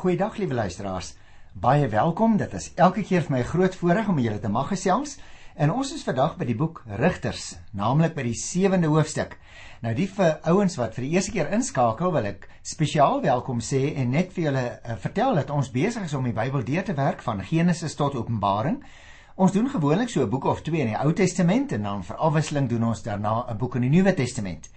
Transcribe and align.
Goeiedag 0.00 0.36
liewe 0.36 0.54
luisteraars. 0.54 1.14
Baie 1.52 1.88
welkom. 1.88 2.38
Dit 2.40 2.54
is 2.56 2.70
elke 2.74 3.02
keer 3.04 3.20
vir 3.20 3.32
my 3.34 3.40
'n 3.40 3.50
groot 3.50 3.74
voorreg 3.76 4.08
om 4.08 4.18
julle 4.18 4.40
te 4.40 4.48
mag 4.48 4.68
gesels. 4.68 5.18
En 5.54 5.72
ons 5.72 5.92
is 5.92 6.02
vandag 6.02 6.36
by 6.36 6.44
die 6.44 6.54
boek 6.54 6.82
Rigters, 6.86 7.58
naamlik 7.72 8.14
by 8.14 8.22
die 8.22 8.34
7de 8.34 8.86
hoofstuk. 8.86 9.36
Nou 9.82 9.94
die 9.94 10.08
vir 10.08 10.38
ouens 10.42 10.76
wat 10.76 10.94
vir 10.94 11.04
die 11.04 11.10
eerste 11.10 11.30
keer 11.30 11.52
inskakel, 11.52 12.12
wil 12.12 12.24
ek 12.24 12.48
spesiaal 12.62 13.20
welkom 13.20 13.60
sê 13.60 13.94
en 13.94 14.10
net 14.10 14.32
vir 14.32 14.44
julle 14.44 14.80
uh, 14.88 14.96
vertel 14.96 15.34
dat 15.34 15.50
ons 15.50 15.70
besig 15.70 16.02
is 16.02 16.14
om 16.14 16.24
die 16.24 16.32
Bybel 16.32 16.64
deur 16.64 16.84
te 16.84 16.94
werk 16.94 17.22
van 17.22 17.44
Genesis 17.44 17.94
tot 17.94 18.14
Openbaring. 18.14 18.82
Ons 19.36 19.52
doen 19.52 19.68
gewoonlik 19.68 20.08
so 20.08 20.22
'n 20.22 20.30
boek 20.30 20.44
of 20.44 20.62
2 20.62 20.80
in 20.80 20.86
die 20.86 21.04
Ou 21.04 21.12
Testament 21.12 21.72
en 21.72 21.82
dan 21.82 22.02
vir 22.04 22.16
afwisseling 22.16 22.68
doen 22.68 22.84
ons 22.84 23.02
daarna 23.02 23.50
'n 23.50 23.58
boek 23.58 23.74
in 23.74 23.82
die 23.82 23.90
Nuwe 23.90 24.14
Testament. 24.14 24.70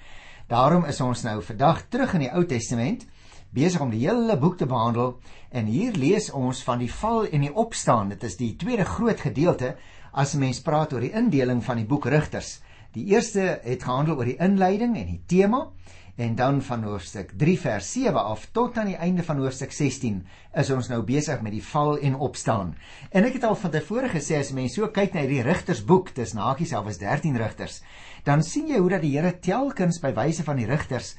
Daarom 0.48 0.86
is 0.86 1.02
ons 1.02 1.24
nou 1.24 1.42
vandag 1.42 1.88
terug 1.90 2.14
in 2.14 2.20
die 2.20 2.34
Ou 2.34 2.46
Testament 2.46 3.05
besig 3.54 3.82
om 3.82 3.92
die 3.94 4.02
hele 4.02 4.38
boek 4.42 4.58
te 4.58 4.66
behandel 4.66 5.20
en 5.52 5.70
hier 5.70 5.94
lees 5.94 6.32
ons 6.34 6.64
van 6.66 6.82
die 6.82 6.91
val 6.91 7.27
en 7.30 7.46
die 7.46 7.54
opstaan. 7.54 8.10
Dit 8.10 8.23
is 8.26 8.38
die 8.40 8.55
tweede 8.58 8.86
groot 8.86 9.22
gedeelte 9.22 9.76
as 10.12 10.34
'n 10.34 10.40
mens 10.40 10.62
praat 10.62 10.94
oor 10.94 11.02
die 11.02 11.14
indeling 11.14 11.63
van 11.63 11.77
die 11.77 11.86
boek 11.86 12.05
Rigters. 12.05 12.62
Die 12.94 13.05
eerste 13.05 13.60
het 13.63 13.84
gehandel 13.84 14.18
oor 14.18 14.26
die 14.26 14.40
inleiding 14.40 14.98
en 14.98 15.08
die 15.08 15.24
tema 15.27 15.72
en 16.16 16.36
dan 16.36 16.62
van 16.62 16.84
hoofstuk 16.84 17.32
3 17.38 17.60
vers 17.60 17.91
7 17.91 18.24
af 18.24 18.48
tot 18.52 18.77
aan 18.77 18.86
die 18.86 18.98
einde 18.98 19.24
van 19.24 19.38
hoofstuk 19.38 19.72
16 19.72 20.26
is 20.54 20.70
ons 20.70 20.90
nou 20.90 21.02
besig 21.02 21.41
met 21.41 21.52
die 21.52 21.63
val 21.63 21.98
en 21.98 22.16
opstaan. 22.16 22.76
En 23.10 23.26
ek 23.26 23.34
het 23.34 23.44
al 23.44 23.55
van 23.55 23.72
tevore 23.72 24.10
gesê 24.10 24.38
as 24.38 24.52
mense 24.54 24.76
so 24.76 24.88
kyk 24.88 25.13
na 25.13 25.26
hierdie 25.26 25.41
Rigtersboek, 25.41 26.13
dis 26.16 26.34
nakies 26.34 26.74
al 26.74 26.84
was 26.84 26.98
13 27.02 27.38
rigters, 27.38 27.82
dan 28.24 28.44
sien 28.44 28.68
jy 28.68 28.77
hoe 28.77 28.90
dat 28.90 29.02
die 29.02 29.16
Here 29.18 29.40
telkens 29.40 29.99
by 30.02 30.13
wyse 30.13 30.44
van 30.44 30.62
die 30.62 30.70
rigters 30.70 31.16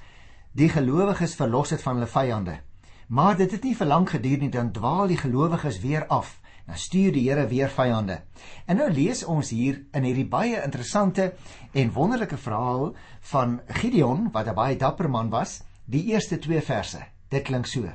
die 0.54 0.68
gelowiges 0.70 1.34
verlos 1.34 1.72
het 1.74 1.82
van 1.82 1.98
hulle 1.98 2.10
vyande. 2.10 2.60
Maar 3.08 3.36
dit 3.36 3.50
het 3.50 3.64
nie 3.66 3.74
vir 3.76 3.88
lank 3.90 4.14
geduur 4.14 4.38
nie, 4.38 4.50
dan 4.50 4.72
dwaal 4.72 5.10
die 5.10 5.18
gelowiges 5.18 5.80
weer 5.82 6.06
af. 6.06 6.38
Dan 6.64 6.78
stuur 6.80 7.12
die 7.12 7.26
Here 7.28 7.46
weer 7.50 7.68
vyande. 7.68 8.22
En 8.66 8.78
nou 8.80 8.88
lees 8.90 9.24
ons 9.28 9.50
hier 9.50 9.82
in 9.92 10.06
hierdie 10.06 10.28
baie 10.28 10.62
interessante 10.62 11.34
en 11.72 11.92
wonderlike 11.92 12.38
verhaal 12.40 12.94
van 13.32 13.60
Gideon 13.68 14.30
wat 14.32 14.48
'n 14.48 14.54
baie 14.54 14.76
dapper 14.76 15.10
man 15.10 15.30
was, 15.30 15.62
die 15.84 16.04
eerste 16.04 16.38
2 16.38 16.62
verse. 16.62 17.02
Dit 17.28 17.42
klink 17.42 17.66
so: 17.66 17.90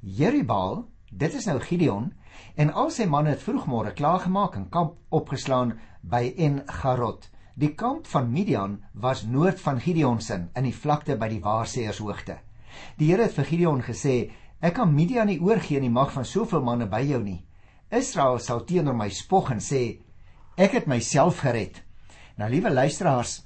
Jerubal, 0.00 0.88
dit 1.10 1.34
is 1.34 1.44
nou 1.44 1.60
Gideon, 1.60 2.12
en 2.54 2.72
al 2.72 2.90
sy 2.90 3.04
manne 3.04 3.30
het 3.30 3.42
vroegmôre 3.42 3.92
klaargemaak 3.92 4.54
en 4.54 4.68
kamp 4.68 4.96
opgeslaan 5.08 5.78
by 6.00 6.34
En-Garot. 6.36 7.28
Die 7.60 7.74
kamp 7.76 8.06
van 8.08 8.30
Midian 8.32 8.78
was 8.92 9.26
noord 9.28 9.58
van 9.60 9.80
Gideonsin 9.84 10.46
in 10.56 10.64
die 10.64 10.72
vlakte 10.72 11.18
by 11.20 11.26
die 11.28 11.42
Waarseershoogte. 11.44 12.38
Die 12.96 13.10
Here 13.10 13.26
het 13.26 13.34
vir 13.36 13.44
Gideon 13.44 13.82
gesê: 13.84 14.30
"Ek 14.62 14.78
kan 14.78 14.94
Midian 14.94 15.26
nie 15.28 15.42
oorgee 15.44 15.76
in 15.76 15.84
die 15.84 15.92
mag 15.92 16.12
van 16.12 16.24
soveel 16.24 16.62
manne 16.64 16.86
by 16.86 17.02
jou 17.04 17.18
nie. 17.22 17.44
Israel 17.90 18.38
sal 18.38 18.64
teenoor 18.64 18.96
my 18.96 19.10
spog 19.10 19.50
en 19.52 19.60
sê: 19.60 20.00
Ek 20.56 20.72
het 20.72 20.86
myself 20.86 21.42
gered." 21.44 21.82
Nou 22.38 22.48
liewe 22.50 22.70
luisteraars, 22.70 23.44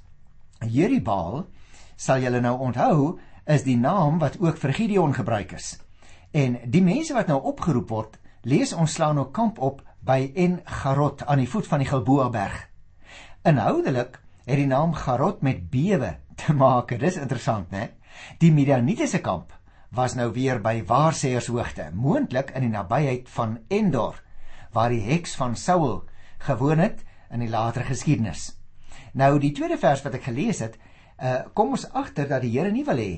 Jerubal 0.61 1.49
sal 1.97 2.23
julle 2.23 2.41
nou 2.41 2.55
onthou 2.59 3.19
is 3.47 3.65
die 3.65 3.77
naam 3.77 4.19
wat 4.19 4.39
ook 4.39 4.56
vir 4.56 4.73
Gideon 4.73 5.15
gebruik 5.15 5.53
is. 5.53 5.81
En 6.31 6.61
die 6.67 6.83
mense 6.83 7.15
wat 7.15 7.27
nou 7.27 7.41
opgeroep 7.43 7.91
word, 7.91 8.19
lees 8.43 8.73
ons 8.73 8.93
slaan 8.93 9.17
nou 9.17 9.33
kamp 9.33 9.59
op 9.59 9.83
by 10.01 10.31
En-Garot 10.34 11.27
aan 11.27 11.39
die 11.39 11.51
voet 11.51 11.67
van 11.67 11.78
die 11.78 11.89
Gilboa 11.89 12.31
berg. 12.31 12.73
Inhoudelik 13.45 14.14
het 14.48 14.56
die 14.56 14.67
naam 14.67 14.95
Garot 14.97 15.42
met 15.45 15.67
bewe 15.69 16.14
te 16.41 16.55
maak. 16.56 16.95
Dis 16.97 17.19
interessant, 17.20 17.69
né? 17.77 17.91
Die 18.41 18.48
Midianitiese 18.53 19.20
kamp 19.20 19.53
was 19.92 20.14
nou 20.17 20.31
weer 20.33 20.62
by 20.64 20.78
Waarseershoogte, 20.89 21.91
moontlik 21.92 22.55
in 22.56 22.65
die 22.65 22.72
nabyheid 22.72 23.28
van 23.34 23.59
Endor, 23.69 24.17
waar 24.72 24.89
die 24.95 25.03
heks 25.05 25.37
van 25.37 25.59
Saul 25.61 26.06
gewoon 26.47 26.81
het 26.81 27.05
in 27.28 27.45
die 27.45 27.50
latere 27.53 27.84
geskiedenis. 27.91 28.55
Nou 29.12 29.37
die 29.39 29.53
tweede 29.53 29.76
vers 29.76 30.06
wat 30.09 30.16
ek 30.16 30.31
gelees 30.31 30.65
het, 30.65 30.81
uh, 31.21 31.44
kom 31.53 31.76
ons 31.76 31.84
agter 31.93 32.31
dat 32.32 32.49
die 32.49 32.56
Here 32.56 32.72
nie 32.72 32.88
wil 32.88 33.05
hê 33.05 33.12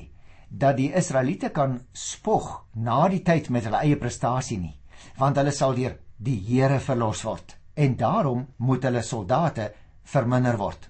dat 0.51 0.75
die 0.75 0.91
Israeliete 0.91 1.53
kan 1.55 1.79
spog 1.95 2.65
na 2.75 3.07
die 3.07 3.23
tyd 3.23 3.47
met 3.47 3.63
hulle 3.63 3.79
eie 3.79 3.95
prestasie 3.95 4.59
nie, 4.59 4.75
want 5.15 5.39
hulle 5.39 5.55
sal 5.55 5.79
deur 5.79 5.95
die 6.19 6.37
Here 6.51 6.83
verlos 6.83 7.23
word. 7.23 7.55
En 7.79 7.95
daarom 7.95 8.47
moet 8.59 8.83
hulle 8.83 9.07
soldate 9.07 9.71
verminder 10.07 10.57
word. 10.57 10.89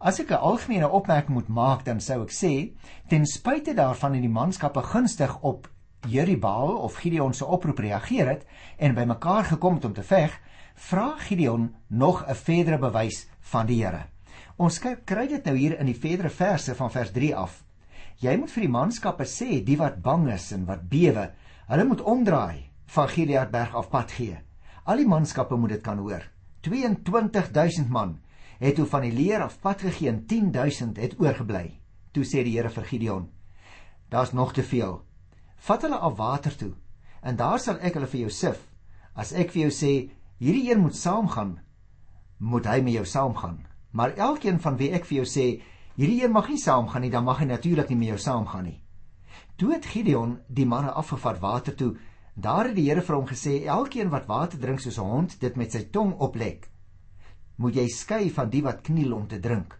As 0.00 0.20
ek 0.20 0.30
'n 0.30 0.44
algemene 0.50 0.88
opmerking 0.88 1.34
moet 1.34 1.48
maak, 1.48 1.84
dan 1.84 2.00
sou 2.00 2.22
ek 2.22 2.32
sê, 2.32 2.72
ten 3.08 3.26
spyte 3.26 3.74
daarvan 3.74 4.12
dat 4.12 4.22
die 4.22 4.28
manskappe 4.28 4.82
gunstig 4.82 5.42
op 5.42 5.68
Jerubal 6.08 6.76
of 6.76 6.94
Gideon 6.94 7.34
se 7.34 7.44
oproep 7.44 7.78
reageer 7.78 8.28
het 8.28 8.46
en 8.78 8.94
bymekaar 8.94 9.44
gekom 9.44 9.74
het 9.74 9.84
om 9.84 9.92
te 9.92 10.02
veg, 10.02 10.32
vra 10.74 11.16
Gideon 11.18 11.74
nog 11.88 12.24
'n 12.28 12.34
verdere 12.34 12.78
bewys 12.78 13.28
van 13.40 13.66
die 13.66 13.84
Here. 13.84 14.04
Ons 14.56 14.78
kry 14.78 15.26
dit 15.26 15.44
nou 15.44 15.56
hier 15.56 15.78
in 15.78 15.86
die 15.86 16.00
verdere 16.00 16.30
verse 16.30 16.74
van 16.74 16.90
vers 16.90 17.10
3 17.12 17.36
af. 17.36 17.64
Jy 18.20 18.36
moet 18.36 18.50
vir 18.50 18.60
die 18.60 18.72
manskappe 18.72 19.24
sê, 19.24 19.64
die 19.64 19.76
wat 19.76 20.02
bang 20.02 20.28
is 20.32 20.52
en 20.52 20.66
wat 20.66 20.88
bewe, 20.88 21.30
hulle 21.68 21.84
moet 21.84 22.00
omdraai 22.00 22.70
van 22.86 23.08
Gileadberg 23.08 23.74
af 23.74 23.90
pad 23.90 24.10
gee. 24.10 24.36
Al 24.84 24.96
die 24.96 25.06
manskappe 25.06 25.56
moet 25.56 25.70
dit 25.70 25.82
kan 25.82 25.98
hoor. 25.98 26.22
22000 26.60 27.88
man 27.88 28.18
het 28.58 28.74
toe 28.74 28.86
van 28.86 29.06
die 29.06 29.12
leer 29.12 29.42
af 29.42 29.60
pad 29.60 29.80
gegee 29.80 30.08
en 30.08 30.26
10000 30.26 30.96
het 31.00 31.14
oorgebly. 31.20 31.80
Toe 32.12 32.24
sê 32.24 32.42
die 32.44 32.56
Here 32.58 32.70
vir 32.70 32.84
Gideon: 32.84 33.28
Daar's 34.08 34.32
nog 34.32 34.52
te 34.52 34.62
veel. 34.62 35.00
Vat 35.56 35.82
hulle 35.82 35.96
af 35.96 36.16
water 36.16 36.56
toe 36.56 36.72
en 37.22 37.36
daar 37.36 37.58
sal 37.60 37.78
ek 37.80 37.94
hulle 37.94 38.08
vir 38.08 38.20
jou 38.20 38.30
sif. 38.30 38.60
As 39.14 39.32
ek 39.32 39.52
vir 39.52 39.66
jou 39.66 39.72
sê 39.74 39.92
hierdie 40.40 40.70
een 40.70 40.80
moet 40.80 40.96
saamgaan, 40.96 41.58
moet 42.38 42.66
hy 42.66 42.80
met 42.80 42.94
jou 42.94 43.04
saamgaan. 43.04 43.58
Maar 43.90 44.16
elkeen 44.16 44.60
van 44.60 44.76
wie 44.80 44.92
ek 44.96 45.04
vir 45.04 45.20
jou 45.20 45.26
sê 45.28 45.46
hierdie 45.96 46.22
een 46.24 46.32
mag 46.32 46.48
nie 46.48 46.60
saamgaan 46.60 47.04
nie, 47.04 47.10
dan 47.12 47.24
mag 47.24 47.42
hy 47.42 47.48
natuurlik 47.50 47.90
nie 47.90 47.98
met 48.00 48.12
jou 48.14 48.18
saamgaan 48.18 48.64
nie. 48.64 48.78
Toe 49.56 49.74
het 49.74 49.86
Gideon 49.86 50.38
die 50.48 50.66
manne 50.66 50.92
afgevat 50.96 51.40
water 51.40 51.76
toe 51.76 51.96
Daar 52.34 52.70
het 52.70 52.76
die 52.76 52.88
Here 52.88 53.02
vir 53.02 53.16
hom 53.16 53.26
gesê: 53.26 53.64
"Elkeen 53.66 54.10
wat 54.10 54.26
water 54.26 54.58
drink 54.58 54.80
soos 54.80 54.98
'n 54.98 55.10
hond 55.10 55.40
dit 55.40 55.56
met 55.56 55.72
sy 55.72 55.90
tong 55.90 56.14
oplek, 56.18 56.70
moet 57.56 57.74
jy 57.74 57.88
skei 57.88 58.30
van 58.30 58.50
die 58.50 58.62
wat 58.62 58.82
kniel 58.82 59.12
om 59.12 59.26
te 59.26 59.40
drink." 59.40 59.78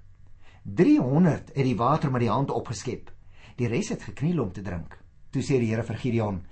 300 0.65 1.51
het 1.55 1.65
die 1.65 1.77
water 1.77 2.11
met 2.11 2.21
die 2.21 2.31
hand 2.31 2.51
opgeskep. 2.51 3.11
Die 3.57 3.69
res 3.69 3.89
het 3.89 4.03
gekniel 4.03 4.43
om 4.43 4.53
te 4.53 4.63
drink. 4.63 4.99
Toe 5.31 5.43
sê 5.43 5.59
die 5.59 5.71
Here 5.71 5.83
vir 5.83 5.97
Gideon: 5.97 6.47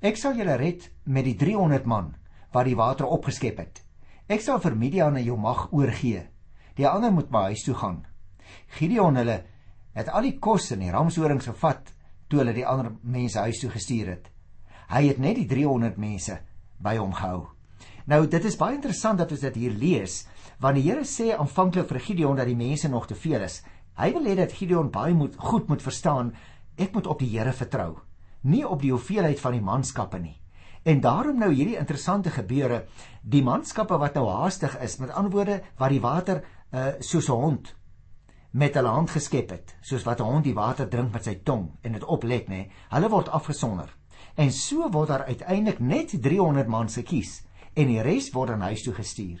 "Ek 0.00 0.16
sal 0.16 0.34
julle 0.34 0.56
red 0.56 0.90
met 1.04 1.24
die 1.24 1.36
300 1.36 1.86
man 1.86 2.14
wat 2.52 2.64
die 2.64 2.76
water 2.76 3.06
opgeskep 3.06 3.58
het. 3.58 3.82
Ek 4.28 4.40
sal 4.40 4.60
vir 4.60 4.76
Midian 4.76 5.16
aan 5.16 5.24
jou 5.24 5.36
mag 5.36 5.72
oorgee. 5.72 6.28
Die 6.74 6.88
ander 6.88 7.12
moet 7.12 7.30
by 7.30 7.42
huis 7.52 7.62
toe 7.64 7.74
gaan." 7.74 8.06
Gideon 8.66 9.16
hulle 9.16 9.44
het 9.94 10.08
al 10.08 10.22
die 10.22 10.38
kos 10.38 10.70
en 10.72 10.80
die 10.80 10.90
ramshorings 10.90 11.46
gevat 11.46 11.94
toe 12.28 12.38
hulle 12.38 12.52
die 12.52 12.66
ander 12.66 12.92
mense 13.02 13.38
huis 13.38 13.60
toe 13.60 13.70
gestuur 13.70 14.06
het. 14.06 14.30
Hy 14.88 15.02
het 15.04 15.18
net 15.20 15.36
die 15.36 15.46
300 15.46 15.98
mense 16.00 16.38
by 16.80 16.94
hom 16.96 17.12
gehou. 17.12 17.48
Nou 18.08 18.22
dit 18.26 18.44
is 18.48 18.56
baie 18.56 18.76
interessant 18.78 19.20
dat 19.20 19.32
ons 19.34 19.42
dit 19.44 19.56
hier 19.60 19.74
lees, 19.76 20.22
want 20.64 20.78
die 20.78 20.86
Here 20.86 21.04
sê 21.04 21.34
aanvanklik 21.36 21.90
vir 21.90 22.00
Gideon 22.00 22.38
dat 22.40 22.48
die 22.48 22.56
mense 22.56 22.88
nog 22.88 23.06
te 23.06 23.14
veel 23.14 23.44
is. 23.44 23.60
Hy 24.00 24.12
wil 24.14 24.30
hê 24.30 24.36
dat 24.38 24.54
Gideon 24.56 24.88
baie 24.94 25.12
moet 25.14 25.36
goed 25.36 25.68
moet 25.68 25.84
verstaan, 25.84 26.32
ek 26.80 26.94
moet 26.96 27.06
op 27.06 27.20
die 27.20 27.28
Here 27.34 27.52
vertrou, 27.52 27.98
nie 28.48 28.64
op 28.64 28.80
die 28.80 28.94
hoeveelheid 28.94 29.40
van 29.42 29.58
die 29.58 29.64
manskappe 29.64 30.22
nie. 30.22 30.38
En 30.88 31.02
daarom 31.04 31.36
nou 31.36 31.50
hierdie 31.52 31.76
interessante 31.76 32.30
gebeure, 32.32 32.86
die 33.22 33.42
manskappe 33.44 33.98
wat 34.00 34.16
nou 34.16 34.24
haastig 34.30 34.78
is, 34.80 34.96
met 35.02 35.12
ander 35.12 35.34
woorde 35.34 35.60
wat 35.76 35.92
die 35.92 36.00
water 36.00 36.44
uh 36.72 36.94
soos 37.00 37.28
'n 37.28 37.32
hond 37.32 37.74
met 38.50 38.74
hulle 38.74 38.88
hand 38.88 39.10
geskep 39.10 39.50
het, 39.50 39.76
soos 39.82 40.04
wat 40.04 40.20
'n 40.20 40.24
hond 40.24 40.44
die 40.44 40.54
water 40.54 40.88
drink 40.88 41.12
met 41.12 41.24
sy 41.24 41.34
tong 41.44 41.76
en 41.82 41.92
dit 41.92 42.04
oplek 42.04 42.48
nê, 42.48 42.70
hulle 42.88 43.08
word 43.08 43.28
afgesonder. 43.28 43.88
En 44.38 44.52
so 44.54 44.86
word 44.94 45.10
daar 45.10 45.24
uiteindelik 45.26 45.80
net 45.82 46.14
300 46.22 46.68
man 46.70 46.88
se 46.88 47.02
kies 47.02 47.40
en 47.74 47.90
die 47.90 48.02
res 48.02 48.30
word 48.34 48.54
aan 48.54 48.68
huis 48.70 48.84
toe 48.86 48.94
gestuur. 48.94 49.40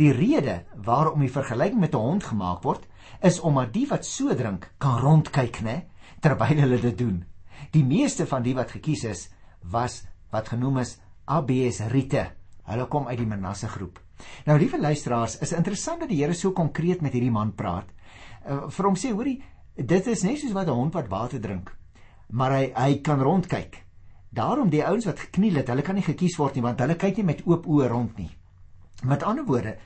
Die 0.00 0.12
rede 0.12 0.62
waarom 0.84 1.20
die 1.20 1.32
vergelyking 1.32 1.80
met 1.80 1.94
'n 1.94 2.00
hond 2.00 2.24
gemaak 2.24 2.62
word, 2.62 2.86
is 3.22 3.40
omdat 3.40 3.72
die 3.72 3.86
wat 3.88 4.04
so 4.04 4.34
drink 4.34 4.72
kan 4.78 5.00
rondkyk, 5.00 5.60
né, 5.60 5.84
terwyl 6.20 6.60
hulle 6.60 6.80
dit 6.80 6.98
doen. 6.98 7.24
Die 7.72 7.84
meeste 7.84 8.26
van 8.26 8.42
die 8.42 8.54
wat 8.54 8.70
gekies 8.70 9.04
is, 9.04 9.28
was 9.62 10.06
wat 10.30 10.48
genoem 10.48 10.78
is 10.78 10.98
ABS 11.24 11.80
Rite. 11.80 12.30
Hulle 12.64 12.86
kom 12.86 13.06
uit 13.06 13.18
die 13.18 13.26
Manasse 13.26 13.68
groep. 13.68 14.00
Nou 14.46 14.58
liewe 14.58 14.80
luisteraars, 14.80 15.38
is 15.38 15.52
interessant 15.52 16.00
dat 16.00 16.08
die 16.08 16.22
Here 16.22 16.34
so 16.34 16.52
konkreet 16.52 17.00
met 17.00 17.12
hierdie 17.12 17.30
man 17.30 17.54
praat. 17.54 17.86
Uh, 18.48 18.68
vir 18.68 18.84
hom 18.84 18.96
sê, 18.96 19.12
hoorie, 19.12 19.42
dit 19.76 20.06
is 20.06 20.22
net 20.22 20.38
soos 20.38 20.52
wat 20.52 20.68
'n 20.68 20.74
hond 20.74 20.94
wat 20.94 21.08
water 21.08 21.40
drink, 21.40 21.76
maar 22.30 22.50
hy 22.50 22.72
hy 22.74 23.00
kan 23.00 23.20
rondkyk. 23.20 23.87
Daarom 24.30 24.68
die 24.70 24.84
ouens 24.84 25.06
wat 25.08 25.20
gekniel 25.20 25.54
het, 25.62 25.68
hulle 25.68 25.82
kan 25.82 25.96
nie 25.96 26.04
gekies 26.04 26.36
word 26.36 26.54
nie 26.54 26.64
want 26.64 26.80
hulle 26.80 26.96
kyk 27.00 27.16
nie 27.16 27.28
met 27.30 27.46
oop 27.46 27.66
oë 27.66 27.88
rond 27.88 28.18
nie. 28.20 28.30
Met 29.08 29.22
ander 29.22 29.46
woorde, 29.46 29.76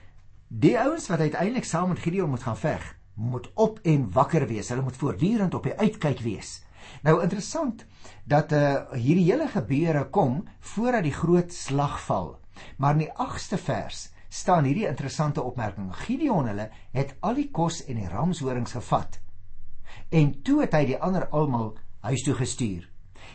die 0.48 0.74
ouens 0.80 1.06
wat 1.08 1.20
uiteindelik 1.20 1.64
saam 1.64 1.92
met 1.92 2.02
Gideon 2.02 2.30
moet 2.30 2.42
gaan 2.42 2.58
veg, 2.58 2.84
moet 3.14 3.50
op 3.54 3.78
en 3.82 4.10
wakker 4.12 4.46
wees. 4.46 4.68
Hulle 4.68 4.82
moet 4.82 4.96
voortdurend 4.96 5.54
op 5.54 5.68
die 5.68 5.76
uitkyk 5.78 6.20
wees. 6.24 6.62
Nou 7.02 7.20
interessant 7.22 7.84
dat 8.26 8.52
uh 8.52 8.90
hierdie 8.92 9.28
hele 9.30 9.48
gebeure 9.48 10.08
kom 10.10 10.42
voordat 10.60 11.06
die 11.06 11.14
groot 11.14 11.52
slag 11.52 12.00
val. 12.06 12.38
Maar 12.76 12.98
in 12.98 13.06
die 13.06 13.12
8ste 13.12 13.58
vers 13.58 14.08
staan 14.28 14.64
hierdie 14.64 14.88
interessante 14.88 15.42
opmerking. 15.42 15.92
Gideon 16.04 16.48
hulle 16.50 16.70
het 16.92 17.14
al 17.20 17.38
die 17.38 17.50
kos 17.50 17.84
en 17.86 18.00
die 18.00 18.08
ramshorings 18.08 18.72
gevat. 18.72 19.20
En 20.10 20.42
toe 20.42 20.60
het 20.64 20.74
hy 20.74 20.84
die 20.92 20.98
ander 20.98 21.28
almal 21.28 21.76
huis 22.00 22.24
toe 22.24 22.34
gestuur. 22.34 22.88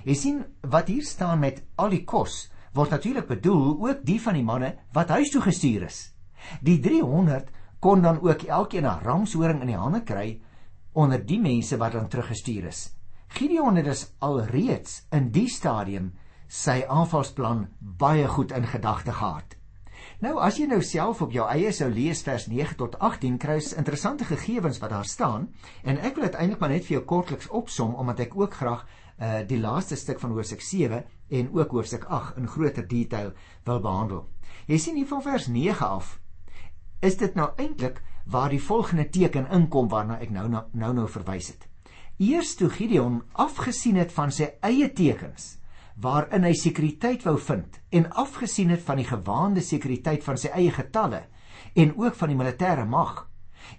Jy 0.07 0.13
sien 0.15 0.38
wat 0.71 0.88
hier 0.88 1.04
staan 1.04 1.42
met 1.44 1.57
al 1.75 1.92
die 1.92 2.06
kos 2.07 2.45
word 2.77 2.94
natuurlik 2.95 3.25
bedoel 3.27 3.74
ook 3.83 4.06
die 4.07 4.19
van 4.24 4.38
die 4.38 4.45
manne 4.45 4.69
wat 4.95 5.09
huis 5.12 5.33
toe 5.33 5.42
gestuur 5.44 5.83
is. 5.89 5.98
Die 6.63 6.77
300 6.80 7.50
kon 7.83 8.06
dan 8.06 8.21
ook 8.24 8.45
elkeen 8.48 8.88
'n 8.88 9.04
ramshoring 9.04 9.62
in 9.62 9.74
die 9.74 9.81
hande 9.81 10.01
kry 10.04 10.39
onder 10.94 11.25
die 11.25 11.39
mense 11.39 11.77
wat 11.77 11.92
dan 11.92 12.07
teruggestuur 12.07 12.68
is. 12.68 12.95
Gideon 13.27 13.75
het 13.75 13.86
dus 13.86 14.13
alreeds 14.19 15.04
in 15.12 15.31
die 15.31 15.50
stadium 15.50 16.13
sy 16.48 16.86
aanvalsplan 16.88 17.68
baie 17.80 18.27
goed 18.27 18.51
in 18.51 18.68
gedagte 18.68 19.12
gehad. 19.12 19.57
Nou 20.19 20.39
as 20.39 20.57
jy 20.57 20.65
nou 20.65 20.81
self 20.81 21.21
op 21.21 21.31
jou 21.31 21.50
eie 21.50 21.71
sou 21.71 21.89
lees 21.89 22.24
vers 22.24 22.48
9 22.48 22.75
tot 22.75 22.95
18 23.00 23.38
kry 23.38 23.60
jy 23.60 23.77
interessante 23.77 24.25
gegevens 24.25 24.80
wat 24.80 24.89
daar 24.89 25.06
staan 25.06 25.53
en 25.83 25.98
ek 25.98 26.15
wil 26.15 26.24
dit 26.24 26.36
eintlik 26.36 26.60
maar 26.60 26.69
net 26.69 26.86
vir 26.86 26.98
jou 26.98 27.03
kortliks 27.06 27.50
opsom 27.50 27.95
omdat 27.95 28.19
ek 28.19 28.38
ook 28.39 28.53
graag 28.53 28.86
uh, 29.19 29.42
die 29.48 29.60
laaste 29.60 29.96
stuk 29.96 30.19
van 30.19 30.31
hoofstuk 30.31 30.62
7 30.62 31.04
en 31.30 31.50
ook 31.54 31.72
hoofstuk 31.72 32.04
8 32.04 32.38
in 32.38 32.48
groter 32.48 32.88
detail 32.88 33.34
wil 33.64 33.80
behandel. 33.80 34.25
Jy 34.68 34.78
sien 34.78 34.96
hier 34.96 35.10
van 35.10 35.22
vers 35.22 35.48
9 35.48 35.88
af 35.88 36.19
is 37.00 37.18
dit 37.18 37.36
nou 37.36 37.50
eintlik 37.58 38.02
waar 38.25 38.50
die 38.50 38.62
volgende 38.62 39.10
teken 39.10 39.48
inkom 39.54 39.90
waarna 39.90 40.19
ek 40.19 40.31
nou 40.34 40.48
nou 40.50 40.64
nou, 40.74 40.94
nou 40.94 41.08
verwys 41.10 41.52
het. 41.54 41.68
Eers 42.18 42.56
toe 42.58 42.69
Gideon 42.74 43.22
afgesien 43.34 44.00
het 44.02 44.12
van 44.12 44.31
sy 44.34 44.50
eie 44.66 44.90
tekens 44.94 45.58
waarin 46.02 46.46
hy 46.46 46.54
sekuriteit 46.58 47.24
wou 47.25 47.38
vind 47.42 47.80
en 47.90 48.10
afgesien 48.22 48.70
het 48.74 48.84
van 48.86 49.02
die 49.02 49.08
gewaande 49.08 49.63
sekuriteit 49.66 50.24
van 50.25 50.38
sy 50.38 50.52
eie 50.54 50.74
getalle 50.74 51.24
en 51.74 51.94
ook 51.98 52.18
van 52.18 52.34
die 52.34 52.38
militêre 52.38 52.86
mag 52.90 53.24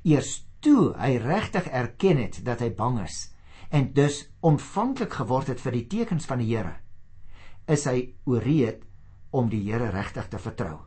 eers 0.02 0.32
toe 0.64 0.92
hy 0.98 1.16
regtig 1.22 1.68
erken 1.70 2.22
het 2.24 2.40
dat 2.46 2.62
hy 2.64 2.70
bang 2.74 2.98
is 3.04 3.28
en 3.70 3.92
dus 3.92 4.26
ontvanklik 4.40 5.12
geword 5.20 5.52
het 5.52 5.60
vir 5.60 5.72
die 5.80 5.86
tekens 5.86 6.26
van 6.26 6.42
die 6.42 6.50
Here 6.54 6.76
is 7.68 7.84
hy 7.84 8.14
ooreed 8.24 8.84
om 9.30 9.48
die 9.52 9.64
Here 9.70 9.90
regtig 9.92 10.28
te 10.28 10.38
vertrou 10.38 10.78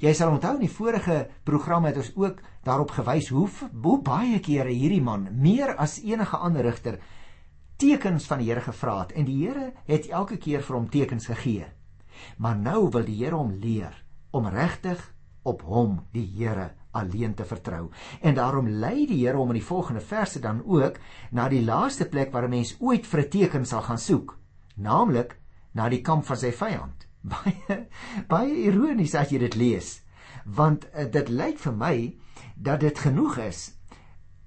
Jy 0.00 0.12
sal 0.16 0.32
onthou 0.34 0.54
in 0.56 0.64
die 0.64 0.72
vorige 0.72 1.16
program 1.44 1.86
het 1.88 1.98
ons 2.00 2.10
ook 2.16 2.40
daarop 2.66 2.92
gewys 2.96 3.30
hoe 3.32 3.48
hoe 3.84 4.00
baie 4.04 4.40
kere 4.44 4.72
hierdie 4.72 5.02
man 5.04 5.28
meer 5.32 5.74
as 5.76 6.00
enige 6.04 6.36
ander 6.36 6.66
rigter 6.68 6.98
tekens 7.80 8.26
van 8.28 8.42
die 8.42 8.50
Here 8.50 8.64
gevra 8.64 8.98
het 9.02 9.14
en 9.16 9.28
die 9.28 9.38
Here 9.40 9.70
het 9.88 10.08
elke 10.08 10.36
keer 10.36 10.64
vir 10.66 10.76
hom 10.76 10.88
tekens 10.92 11.30
gegee. 11.30 11.68
Maar 12.36 12.58
nou 12.60 12.90
wil 12.92 13.06
die 13.06 13.16
Here 13.22 13.36
hom 13.36 13.54
leer 13.62 13.94
om 14.36 14.48
regtig 14.52 15.00
op 15.42 15.62
hom 15.64 16.00
die 16.12 16.26
Here 16.36 16.70
alleen 16.90 17.34
te 17.34 17.44
vertrou. 17.44 17.90
En 18.20 18.34
daarom 18.34 18.68
lei 18.68 19.06
die 19.06 19.26
Here 19.26 19.36
hom 19.36 19.50
in 19.50 19.60
die 19.60 19.66
volgende 19.66 20.00
verse 20.00 20.40
dan 20.40 20.62
ook 20.64 20.98
na 21.30 21.48
die 21.48 21.64
laaste 21.64 22.08
plek 22.08 22.32
waar 22.32 22.44
'n 22.48 22.50
mens 22.50 22.76
ooit 22.80 23.06
vir 23.06 23.20
'n 23.20 23.28
teken 23.28 23.66
sal 23.66 23.82
gaan 23.82 23.98
soek, 23.98 24.38
naamlik 24.74 25.36
na 25.72 25.88
die 25.88 26.02
kamp 26.02 26.26
van 26.26 26.36
sy 26.36 26.50
vyand 26.52 27.06
baie 27.32 27.76
baie 28.30 28.54
ironies 28.66 29.14
as 29.18 29.32
jy 29.32 29.42
dit 29.42 29.58
lees 29.60 29.90
want 30.44 30.86
uh, 30.94 31.04
dit 31.04 31.28
lyk 31.28 31.60
vir 31.60 31.76
my 31.76 31.96
dat 32.56 32.80
dit 32.84 33.02
genoeg 33.04 33.38
is 33.44 33.60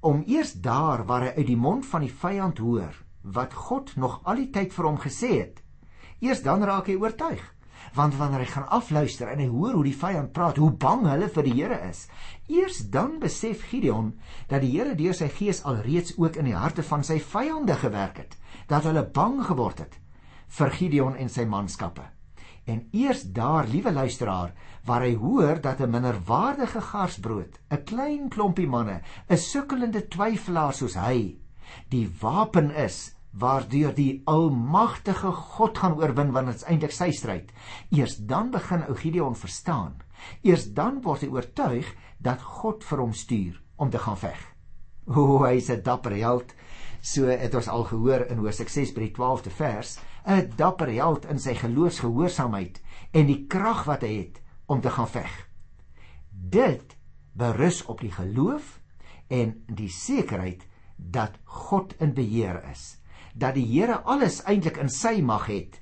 om 0.04 0.24
eers 0.28 0.56
daar 0.66 1.06
waar 1.08 1.28
hy 1.28 1.34
uit 1.38 1.50
die 1.52 1.60
mond 1.60 1.86
van 1.88 2.04
die 2.06 2.16
vyand 2.24 2.60
hoor 2.64 2.98
wat 3.36 3.54
God 3.54 3.94
nog 3.96 4.20
al 4.28 4.42
die 4.42 4.50
tyd 4.52 4.74
vir 4.76 4.90
hom 4.90 5.00
gesê 5.00 5.32
het 5.38 5.62
eers 6.24 6.44
dan 6.44 6.66
raak 6.66 6.90
hy 6.90 6.98
oortuig 7.00 7.44
want 7.96 8.16
wanneer 8.18 8.40
hy 8.40 8.50
gaan 8.50 8.70
afluister 8.74 9.30
en 9.30 9.40
hy 9.40 9.48
hoor 9.48 9.74
hoe 9.78 9.84
die 9.86 9.98
vyand 9.98 10.34
praat 10.34 10.58
hoe 10.58 10.72
bang 10.72 11.06
hulle 11.08 11.30
vir 11.36 11.44
die 11.48 11.56
Here 11.60 11.80
is 11.90 12.08
eers 12.50 12.80
dan 12.94 13.20
besef 13.22 13.68
Gideon 13.70 14.14
dat 14.50 14.62
die 14.62 14.72
Here 14.74 14.96
deur 14.96 15.14
sy 15.14 15.30
gees 15.30 15.64
alreeds 15.64 16.18
ook 16.18 16.40
in 16.42 16.50
die 16.50 16.58
harte 16.58 16.84
van 16.84 17.04
sy 17.04 17.20
vyande 17.20 17.78
gewerk 17.78 18.18
het 18.24 18.38
dat 18.68 18.88
hulle 18.90 19.06
bang 19.06 19.44
geword 19.46 19.86
het 19.86 20.00
vir 20.58 20.74
Gideon 20.78 21.16
en 21.18 21.32
sy 21.34 21.46
manskappe. 21.50 22.04
En 22.70 22.86
eers 22.96 23.24
daar, 23.36 23.66
liewe 23.68 23.92
luisteraar, 23.92 24.54
waar 24.88 25.04
hy 25.04 25.16
hoor 25.20 25.60
dat 25.62 25.82
'n 25.82 25.90
minderwaardige 25.90 26.82
garsbrood, 26.82 27.60
'n 27.72 27.84
klein 27.84 28.30
klompie 28.30 28.68
manne, 28.68 29.02
'n 29.30 29.38
sukkelende 29.38 30.08
twyfelaar 30.08 30.74
soos 30.74 30.96
hy, 30.96 31.36
die 31.90 32.08
wapen 32.22 32.72
is 32.72 33.16
waardeur 33.34 33.94
die 33.98 34.22
almagtige 34.30 35.32
God 35.32 35.78
gaan 35.78 35.98
oorwin 35.98 36.32
wanneer 36.36 36.58
dit 36.58 36.66
eintlik 36.70 36.94
sy 36.94 37.10
stryd. 37.12 37.52
Eers 37.90 38.18
dan 38.30 38.52
begin 38.54 38.86
Ogideon 38.90 39.36
verstaan. 39.36 39.98
Eers 40.42 40.70
dan 40.74 41.02
word 41.02 41.26
hy 41.26 41.32
oortuig 41.34 41.90
dat 42.22 42.42
God 42.42 42.84
vir 42.84 43.02
hom 43.02 43.14
stuur 43.14 43.60
om 43.76 43.90
te 43.90 44.00
gaan 44.00 44.20
veg. 44.22 44.40
O, 45.08 45.44
hy 45.44 45.58
is 45.58 45.70
'n 45.70 45.84
dapper 45.84 46.16
held. 46.16 46.54
So 47.02 47.28
het 47.28 47.56
ons 47.56 47.68
al 47.68 47.84
gehoor 47.84 48.26
in 48.30 48.38
Hosea 48.38 48.68
6 48.68 48.94
by 48.94 49.02
die 49.02 49.16
12de 49.18 49.52
vers. 49.52 50.00
'n 50.26 50.54
dapper 50.56 50.92
held 50.94 51.26
in 51.26 51.40
sy 51.40 51.54
geloofsgehoorsaamheid 51.54 52.80
en 53.12 53.26
die 53.28 53.46
krag 53.48 53.84
wat 53.86 54.02
hy 54.02 54.14
het 54.18 54.42
om 54.66 54.82
te 54.82 54.90
gaan 54.90 55.08
veg. 55.08 55.34
Dit 56.30 56.96
berus 57.34 57.86
op 57.86 58.00
die 58.00 58.12
geloof 58.12 58.80
en 59.28 59.64
die 59.68 59.90
sekerheid 59.90 60.64
dat 60.98 61.38
God 61.44 61.94
in 62.00 62.14
beheer 62.14 62.62
is, 62.72 63.00
dat 63.34 63.58
die 63.58 63.66
Here 63.66 64.02
alles 64.06 64.42
eintlik 64.46 64.78
in 64.82 64.90
sy 64.90 65.20
mag 65.22 65.48
het. 65.50 65.80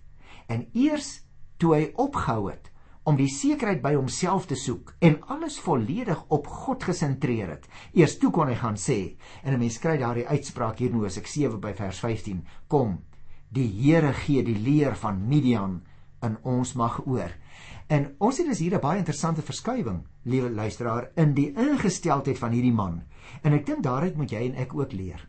En 0.48 0.68
eers 0.74 1.22
toe 1.62 1.76
hy 1.76 1.86
opgehou 2.00 2.50
het 2.50 2.72
om 3.10 3.18
die 3.18 3.30
sekerheid 3.32 3.80
by 3.82 3.96
homself 3.96 4.46
te 4.50 4.56
soek 4.58 4.94
en 5.02 5.18
alles 5.34 5.58
volledig 5.64 6.20
op 6.30 6.46
God 6.48 6.84
gesentreer 6.86 7.50
het, 7.56 7.64
eers 7.98 8.20
toe 8.22 8.30
kon 8.34 8.50
hy 8.52 8.58
gaan 8.60 8.78
sê 8.78 9.18
en 9.44 9.54
'n 9.54 9.60
mens 9.60 9.80
kry 9.82 9.98
daardie 9.98 10.28
uitspraak 10.28 10.78
hier 10.78 10.92
in 10.92 11.00
Hosea 11.02 11.26
7 11.26 11.60
by 11.60 11.74
vers 11.74 12.00
15: 12.00 12.46
Kom, 12.68 13.00
die 13.50 13.68
Here 13.68 14.14
gee 14.14 14.44
die 14.44 14.58
leer 14.58 14.96
van 14.96 15.28
Midian 15.28 15.82
in 16.22 16.38
ons 16.44 16.74
mag 16.74 17.02
oor. 17.08 17.32
En 17.90 18.16
ons 18.20 18.36
sien 18.36 18.48
dis 18.48 18.60
hier 18.60 18.76
'n 18.76 18.82
baie 18.82 18.98
interessante 18.98 19.42
verskywing, 19.42 20.06
liewe 20.24 20.50
luisteraar, 20.50 21.12
in 21.16 21.34
die 21.34 21.54
ingesteldheid 21.54 22.38
van 22.38 22.52
hierdie 22.52 22.74
man. 22.74 23.04
En 23.44 23.54
ek 23.54 23.66
dink 23.66 23.84
daaruit 23.84 24.16
moet 24.16 24.32
jy 24.32 24.46
en 24.46 24.56
ek 24.56 24.76
ook 24.76 24.94
leer 24.94 25.28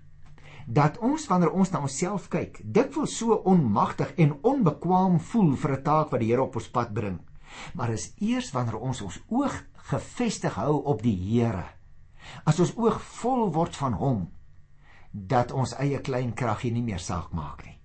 dat 0.66 0.98
ons 0.98 1.26
wanneer 1.26 1.52
ons 1.52 1.70
na 1.70 1.80
onsself 1.80 2.28
kyk, 2.28 2.60
dikwels 2.64 3.16
so 3.18 3.40
onmagtig 3.48 4.14
en 4.16 4.38
onbekwaam 4.42 5.20
voel 5.20 5.56
vir 5.56 5.72
'n 5.78 5.82
taak 5.82 6.10
wat 6.10 6.20
die 6.20 6.30
Here 6.30 6.42
op 6.42 6.56
ons 6.56 6.70
pad 6.70 6.92
bring. 6.94 7.20
Maar 7.74 7.90
is 7.90 8.12
eers 8.20 8.52
wanneer 8.52 8.78
ons 8.78 9.02
ons 9.02 9.20
oog 9.28 9.64
gefestig 9.90 10.54
hou 10.54 10.82
op 10.84 11.02
die 11.02 11.16
Here, 11.16 11.64
as 12.44 12.60
ons 12.60 12.76
oog 12.76 13.00
vol 13.00 13.52
word 13.52 13.76
van 13.76 13.92
hom, 13.92 14.30
dat 15.12 15.52
ons 15.52 15.74
eie 15.74 15.98
klein 16.00 16.32
krag 16.34 16.64
nie 16.64 16.82
meer 16.82 17.00
saak 17.00 17.32
maak 17.32 17.64
nie 17.64 17.82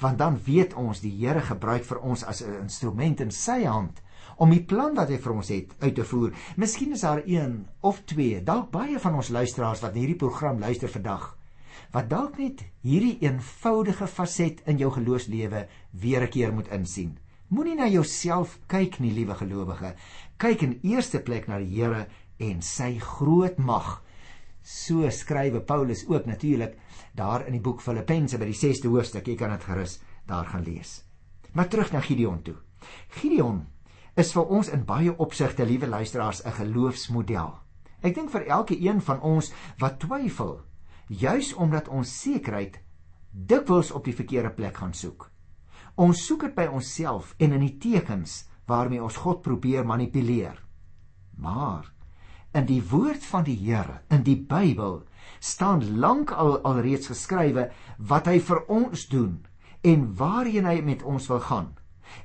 want 0.00 0.18
dan 0.18 0.38
weet 0.44 0.74
ons 0.74 1.00
die 1.04 1.12
Here 1.12 1.42
gebruik 1.44 1.84
vir 1.84 1.98
ons 2.00 2.24
as 2.24 2.42
'n 2.42 2.62
instrument 2.62 3.20
in 3.20 3.30
sy 3.30 3.64
hand 3.64 4.02
om 4.36 4.50
die 4.50 4.64
plan 4.64 4.94
wat 4.94 5.08
hy 5.08 5.18
vir 5.18 5.32
ons 5.32 5.48
het 5.48 5.74
uit 5.80 5.94
te 5.94 6.04
voer. 6.04 6.32
Miskien 6.56 6.92
is 6.92 7.00
daar 7.00 7.22
een 7.26 7.66
of 7.80 8.00
twee, 8.04 8.42
dalk 8.42 8.70
baie 8.70 8.98
van 8.98 9.14
ons 9.14 9.28
luisteraars 9.28 9.80
wat 9.80 9.94
hierdie 9.94 10.16
program 10.16 10.58
luister 10.58 10.88
vandag, 10.88 11.36
wat 11.92 12.10
dalk 12.10 12.38
net 12.38 12.64
hierdie 12.82 13.18
eenvoudige 13.20 14.06
faset 14.06 14.62
in 14.66 14.78
jou 14.78 14.90
geloofslewe 14.92 15.66
weer 15.90 16.22
'n 16.22 16.30
keer 16.30 16.52
moet 16.52 16.68
insien. 16.68 17.18
Moenie 17.48 17.74
na 17.74 17.88
jouself 17.88 18.58
kyk 18.66 19.00
nie, 19.00 19.10
liewe 19.12 19.34
gelowige. 19.34 19.94
Kyk 20.36 20.62
in 20.62 20.78
eerste 20.82 21.18
plek 21.20 21.48
na 21.48 21.58
die 21.58 21.74
Here 21.74 22.06
en 22.38 22.62
sy 22.62 22.98
groot 22.98 23.58
mag. 23.58 24.02
So 24.62 25.10
skrywe 25.10 25.60
Paulus 25.60 26.04
ook 26.06 26.26
natuurlik 26.26 26.76
daar 27.14 27.46
in 27.46 27.52
die 27.52 27.60
boek 27.60 27.80
Filippense 27.80 28.38
by 28.38 28.44
die 28.44 28.54
6ste 28.54 28.88
hoofstuk. 28.88 29.26
Jy 29.26 29.36
kan 29.36 29.50
dit 29.50 29.64
gerus 29.64 30.00
daar 30.26 30.46
gaan 30.46 30.62
lees. 30.62 31.02
Maar 31.52 31.68
terug 31.68 31.92
na 31.92 32.00
Gideon 32.00 32.42
toe. 32.42 32.54
Gideon 33.08 33.66
is 34.14 34.32
vir 34.32 34.46
ons 34.46 34.70
in 34.70 34.84
baie 34.86 35.12
opsigte, 35.18 35.66
liewe 35.66 35.88
luisteraars, 35.88 36.44
'n 36.44 36.52
geloofsmodel. 36.52 37.58
Ek 38.02 38.14
dink 38.14 38.30
vir 38.30 38.46
elke 38.46 38.76
een 38.80 39.00
van 39.00 39.20
ons 39.20 39.52
wat 39.78 39.98
twyfel, 40.00 40.60
juis 41.10 41.50
omdat 41.58 41.88
ons 41.90 42.10
sekerheid 42.22 42.78
dikwels 43.30 43.90
op 43.90 44.06
die 44.06 44.14
verkeerde 44.14 44.52
plek 44.54 44.78
gaan 44.78 44.94
soek. 44.94 45.26
Ons 45.98 46.22
soek 46.26 46.46
dit 46.46 46.54
by 46.54 46.68
onsself 46.70 47.34
en 47.42 47.54
in 47.56 47.64
die 47.66 47.76
tekens 47.82 48.44
waarmee 48.70 49.02
ons 49.02 49.18
God 49.18 49.42
probeer 49.42 49.86
manipuleer. 49.86 50.54
Maar 51.36 51.90
in 52.54 52.66
die 52.66 52.82
woord 52.82 53.24
van 53.26 53.44
die 53.46 53.58
Here, 53.58 54.00
in 54.10 54.22
die 54.26 54.38
Bybel, 54.38 55.02
staan 55.40 55.82
lank 55.98 56.30
al 56.30 56.58
alreeds 56.66 57.10
geskrywe 57.10 57.68
wat 57.98 58.30
hy 58.30 58.38
vir 58.42 58.64
ons 58.70 59.06
doen 59.10 59.38
en 59.86 60.08
waarheen 60.18 60.66
hy 60.68 60.80
met 60.84 61.02
ons 61.02 61.26
wil 61.30 61.42
gaan. 61.46 61.70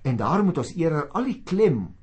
En 0.03 0.17
daarom 0.17 0.49
moet 0.49 0.61
ons 0.61 0.73
eerder 0.75 1.09
al 1.13 1.29
die 1.29 1.41
klem, 1.45 1.95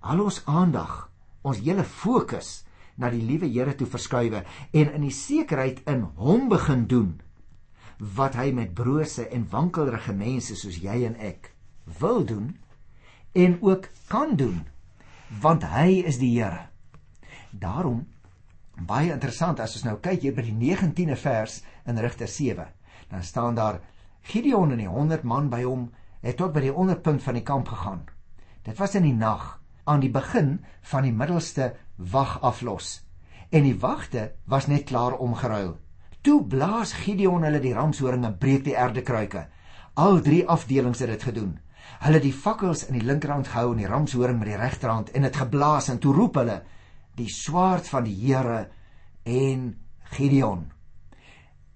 al 0.00 0.20
ons 0.24 0.42
aandag, 0.46 1.08
ons 1.42 1.60
hele 1.64 1.84
fokus 1.84 2.60
na 3.00 3.10
die 3.10 3.24
liewe 3.24 3.48
Here 3.48 3.74
toe 3.74 3.88
verskuiwe 3.88 4.44
en 4.76 4.92
in 4.92 5.06
die 5.06 5.14
sekerheid 5.14 5.80
in 5.88 6.04
hom 6.20 6.48
begin 6.52 6.86
doen 6.90 7.14
wat 8.16 8.36
hy 8.38 8.50
met 8.56 8.74
brose 8.76 9.26
en 9.28 9.46
wankelrige 9.50 10.12
mense 10.16 10.56
soos 10.56 10.78
jy 10.80 11.02
en 11.08 11.16
ek 11.20 11.50
wil 12.00 12.24
doen 12.24 12.52
en 13.36 13.58
ook 13.60 13.88
kan 14.08 14.36
doen 14.36 14.60
want 15.42 15.62
hy 15.70 16.02
is 16.10 16.18
die 16.18 16.32
Here. 16.34 16.66
Daarom 17.50 18.02
baie 18.74 19.12
interessant 19.12 19.60
as 19.62 19.76
ons 19.78 19.86
nou 19.86 19.96
kyk 20.02 20.24
hier 20.24 20.34
by 20.34 20.42
die 20.46 20.56
19de 20.56 21.16
vers 21.18 21.60
in 21.86 22.00
Rigter 22.02 22.28
7. 22.28 22.66
Dan 23.10 23.22
staan 23.22 23.54
daar 23.54 23.80
Gideon 24.26 24.72
en 24.74 24.82
die 24.82 24.90
100 24.90 25.22
man 25.24 25.50
by 25.52 25.62
hom 25.62 25.88
het 26.24 26.36
tot 26.40 26.52
by 26.52 26.64
die 26.66 26.74
onderpunt 26.74 27.22
van 27.22 27.38
die 27.38 27.46
kamp 27.46 27.70
gegaan. 27.70 28.02
Dit 28.66 28.78
was 28.78 28.96
in 28.98 29.06
die 29.06 29.16
nag 29.16 29.60
aan 29.88 30.02
die 30.02 30.12
begin 30.12 30.58
van 30.90 31.06
die 31.06 31.14
middelste 31.14 31.72
wag 32.00 32.40
aflos. 32.40 33.00
En 33.50 33.62
die 33.62 33.76
wagte 33.78 34.32
was 34.44 34.66
net 34.66 34.84
klaar 34.88 35.16
omgeruil. 35.18 35.76
Toe 36.20 36.44
blaas 36.44 36.92
Gideon 36.92 37.44
hulle 37.44 37.60
die 37.60 37.74
ramshoring 37.74 38.24
en 38.24 38.38
breek 38.38 38.64
die 38.64 38.76
erdekruike. 38.76 39.46
Al 39.94 40.20
drie 40.24 40.46
afdelings 40.48 41.00
het 41.00 41.10
dit 41.12 41.22
gedoen. 41.22 41.58
Hulle 42.00 42.20
het 42.20 42.24
die 42.24 42.36
fakkels 42.36 42.86
in 42.88 42.96
die 42.98 43.04
linkerhand 43.04 43.48
gehou 43.48 43.72
en 43.72 43.80
die 43.82 43.88
ramshoring 43.88 44.38
met 44.38 44.52
die 44.52 44.60
regterhand 44.60 45.10
en 45.10 45.26
dit 45.26 45.36
geblaas 45.36 45.88
en 45.92 45.98
toe 45.98 46.14
roep 46.14 46.38
hulle 46.40 46.60
die 47.18 47.28
swaard 47.28 47.88
van 47.88 48.06
die 48.06 48.16
Here 48.16 48.68
en 49.24 49.74
Gideon. 50.16 50.70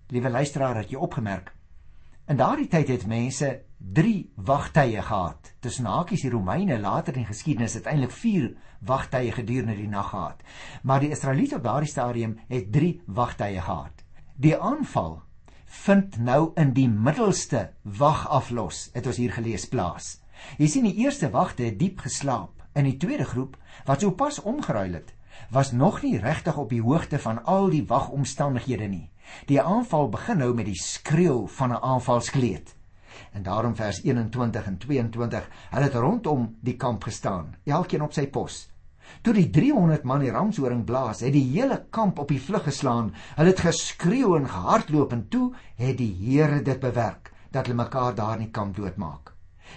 Liewe 0.08 0.30
luisteraar, 0.30 0.76
het 0.76 0.92
jy 0.92 1.00
opgemerk? 1.00 1.52
In 2.28 2.38
daardie 2.40 2.68
tyd 2.68 2.88
het 2.88 3.06
mense 3.06 3.50
3 3.92 4.32
wagtye 4.34 5.02
gehad. 5.02 5.52
Tussen 5.60 5.86
hakies 5.86 6.22
die 6.24 6.30
Romeine 6.30 6.78
later 6.80 7.16
in 7.16 7.26
geskiedenis 7.28 7.74
het 7.76 7.86
eintlik 7.86 8.14
4 8.16 8.46
wagtye 8.80 9.32
gedurende 9.32 9.76
die 9.76 9.88
nag 9.88 10.08
gehad. 10.10 10.40
Maar 10.82 11.00
die 11.00 11.10
Israeliete 11.12 11.56
op 11.56 11.62
daardie 11.62 11.90
stadium 11.90 12.38
het 12.48 12.72
3 12.72 13.02
wagtye 13.06 13.60
gehad. 13.60 14.04
Die 14.36 14.56
aanval 14.56 15.22
vind 15.66 16.16
nou 16.18 16.52
in 16.54 16.72
die 16.72 16.88
middelste 16.88 17.72
wag 17.82 18.28
aflos, 18.28 18.88
het 18.94 19.06
ons 19.06 19.18
hier 19.20 19.32
gelees 19.32 19.66
plaas. 19.68 20.20
Jy 20.58 20.68
sien 20.68 20.86
die 20.88 20.96
eerste 21.04 21.30
wagte 21.30 21.66
het 21.68 21.78
diep 21.78 22.00
geslaap. 22.06 22.62
In 22.74 22.88
die 22.88 22.96
tweede 22.96 23.24
groep 23.24 23.58
wat 23.86 24.00
sopas 24.00 24.40
omgeruil 24.42 24.96
het, 24.98 25.12
was 25.50 25.72
nog 25.72 26.00
nie 26.02 26.18
regtig 26.18 26.56
op 26.56 26.70
die 26.70 26.82
hoogte 26.82 27.18
van 27.18 27.42
al 27.44 27.68
die 27.70 27.84
wagomstandighede 27.86 28.88
nie. 28.88 29.10
Die 29.46 29.60
aanval 29.60 30.08
begin 30.08 30.40
nou 30.42 30.54
met 30.54 30.66
die 30.66 30.80
skreeu 30.80 31.46
van 31.46 31.72
'n 31.72 31.82
aanvalskleed. 31.82 32.74
En 33.32 33.42
daarom 33.42 33.74
vers 33.76 34.02
21 34.02 34.66
en 34.66 34.78
22, 34.78 35.48
hulle 35.70 35.88
het 35.88 35.94
rondom 35.94 36.46
die 36.60 36.76
kamp 36.76 37.04
gestaan, 37.04 37.54
elkeen 37.64 38.02
op 38.02 38.12
sy 38.12 38.26
pos. 38.26 38.68
Toe 39.22 39.34
die 39.36 39.50
300 39.52 40.04
man 40.08 40.22
die 40.24 40.32
ramshoring 40.32 40.84
blaas, 40.84 41.20
het 41.20 41.32
die 41.32 41.44
hele 41.52 41.82
kamp 41.90 42.18
op 42.18 42.28
die 42.32 42.40
vlug 42.40 42.64
geslaan. 42.64 43.12
Hulle 43.36 43.52
het 43.52 43.64
geskreeu 43.66 44.36
en 44.38 44.48
gehardloop 44.48 45.12
en 45.12 45.26
toe 45.28 45.50
het 45.76 45.98
die 45.98 46.12
Here 46.20 46.62
dit 46.62 46.80
bewerk 46.80 47.32
dat 47.50 47.66
hulle 47.66 47.82
mekaar 47.82 48.14
daar 48.14 48.38
in 48.38 48.46
die 48.46 48.54
kamp 48.54 48.76
doodmaak. 48.76 49.34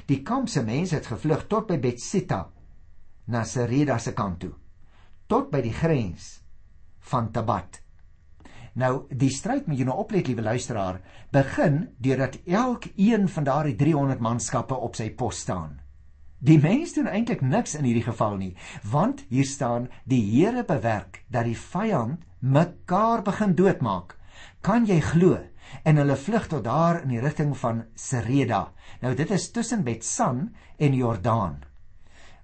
Die 0.08 0.24
kamp 0.24 0.50
se 0.50 0.64
mense 0.64 0.96
het 0.96 1.12
gevlug 1.12 1.48
tot 1.48 1.68
by 1.68 1.78
Betsita 1.80 2.48
na 3.28 3.44
Sereda 3.44 3.98
se 4.00 4.14
kant 4.16 4.40
toe 4.40 4.54
tot 5.28 5.52
by 5.52 5.60
die 5.64 5.76
grens 5.76 6.38
van 7.12 7.32
Tabat. 7.36 7.82
Nou, 8.78 9.08
die 9.10 9.32
stryd 9.34 9.66
moet 9.66 9.80
jy 9.80 9.88
nou 9.88 9.96
oplet, 10.04 10.28
liewe 10.30 10.44
luisteraar, 10.46 11.00
begin 11.34 11.88
deurdat 11.98 12.38
elkeen 12.46 13.26
van 13.34 13.48
daardie 13.48 13.76
300 13.80 14.22
manskappe 14.22 14.78
op 14.78 14.96
sy 15.00 15.08
pos 15.18 15.40
staan. 15.48 15.80
Die 16.38 16.60
mense 16.62 16.94
doen 16.94 17.10
eintlik 17.10 17.42
niks 17.42 17.74
in 17.80 17.88
hierdie 17.88 18.06
geval 18.06 18.38
nie, 18.38 18.52
want 18.86 19.24
hier 19.34 19.48
staan 19.50 19.88
die 20.06 20.22
Here 20.22 20.62
bewerk 20.62 21.24
dat 21.34 21.50
die 21.50 21.58
vyand 21.58 22.22
mekaar 22.40 23.24
begin 23.26 23.56
doodmaak. 23.58 24.14
Kan 24.62 24.86
jy 24.86 25.00
glo? 25.02 25.40
En 25.82 25.98
hulle 25.98 26.16
vlug 26.16 26.46
tot 26.52 26.64
daar 26.68 27.02
in 27.02 27.16
die 27.16 27.24
rigting 27.24 27.56
van 27.58 27.82
Sereda. 27.98 28.68
Nou 29.02 29.16
dit 29.18 29.34
is 29.34 29.50
tussen 29.52 29.82
Betsan 29.84 30.52
en 30.78 30.94
Jordaan. 30.94 31.64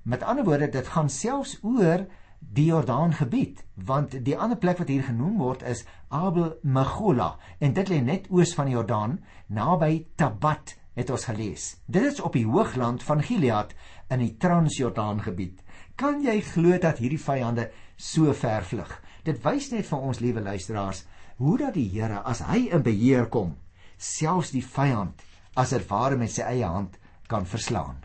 Met 0.01 0.25
ander 0.25 0.43
woorde, 0.43 0.67
dit 0.67 0.87
gaan 0.87 1.09
selfs 1.09 1.59
oor 1.61 2.07
die 2.51 2.65
Jordaan 2.65 3.13
gebied 3.13 3.63
want 3.75 4.17
die 4.25 4.37
ander 4.37 4.57
plek 4.57 4.77
wat 4.81 4.91
hier 4.91 5.03
genoem 5.07 5.37
word 5.37 5.63
is 5.63 5.85
Abel 6.09 6.57
Megola 6.61 7.37
en 7.59 7.73
dit 7.73 7.89
lê 7.89 8.01
net 8.03 8.29
oos 8.29 8.53
van 8.57 8.69
die 8.69 8.75
Jordaan 8.75 9.17
naby 9.47 10.05
Tabat 10.15 10.75
het 10.93 11.09
ons 11.09 11.25
gelees. 11.25 11.77
Dit 11.85 12.05
is 12.11 12.21
op 12.21 12.35
die 12.37 12.45
hoogland 12.45 13.03
van 13.03 13.23
Gilead 13.25 13.73
in 14.13 14.21
die 14.21 14.35
Transjordaan 14.37 15.23
gebied. 15.25 15.63
Kan 15.95 16.21
jy 16.21 16.37
glo 16.45 16.77
dat 16.77 17.01
hierdie 17.01 17.21
vyande 17.21 17.71
so 17.97 18.33
ver 18.37 18.61
vlug? 18.65 18.91
Dit 19.25 19.41
wys 19.45 19.71
net 19.73 19.89
vir 19.89 20.05
ons 20.05 20.21
liewe 20.21 20.41
luisteraars 20.45 21.05
hoe 21.41 21.57
dat 21.57 21.73
die 21.73 21.89
Here 21.89 22.21
as 22.29 22.43
hy 22.45 22.67
in 22.69 22.85
beheer 22.85 23.25
kom 23.33 23.55
selfs 23.97 24.51
die 24.51 24.63
vyand 24.65 25.21
as 25.55 25.71
dit 25.73 25.85
ware 25.89 26.17
met 26.19 26.31
sy 26.33 26.45
eie 26.47 26.67
hand 26.67 26.97
kan 27.31 27.45
verslaan. 27.47 28.01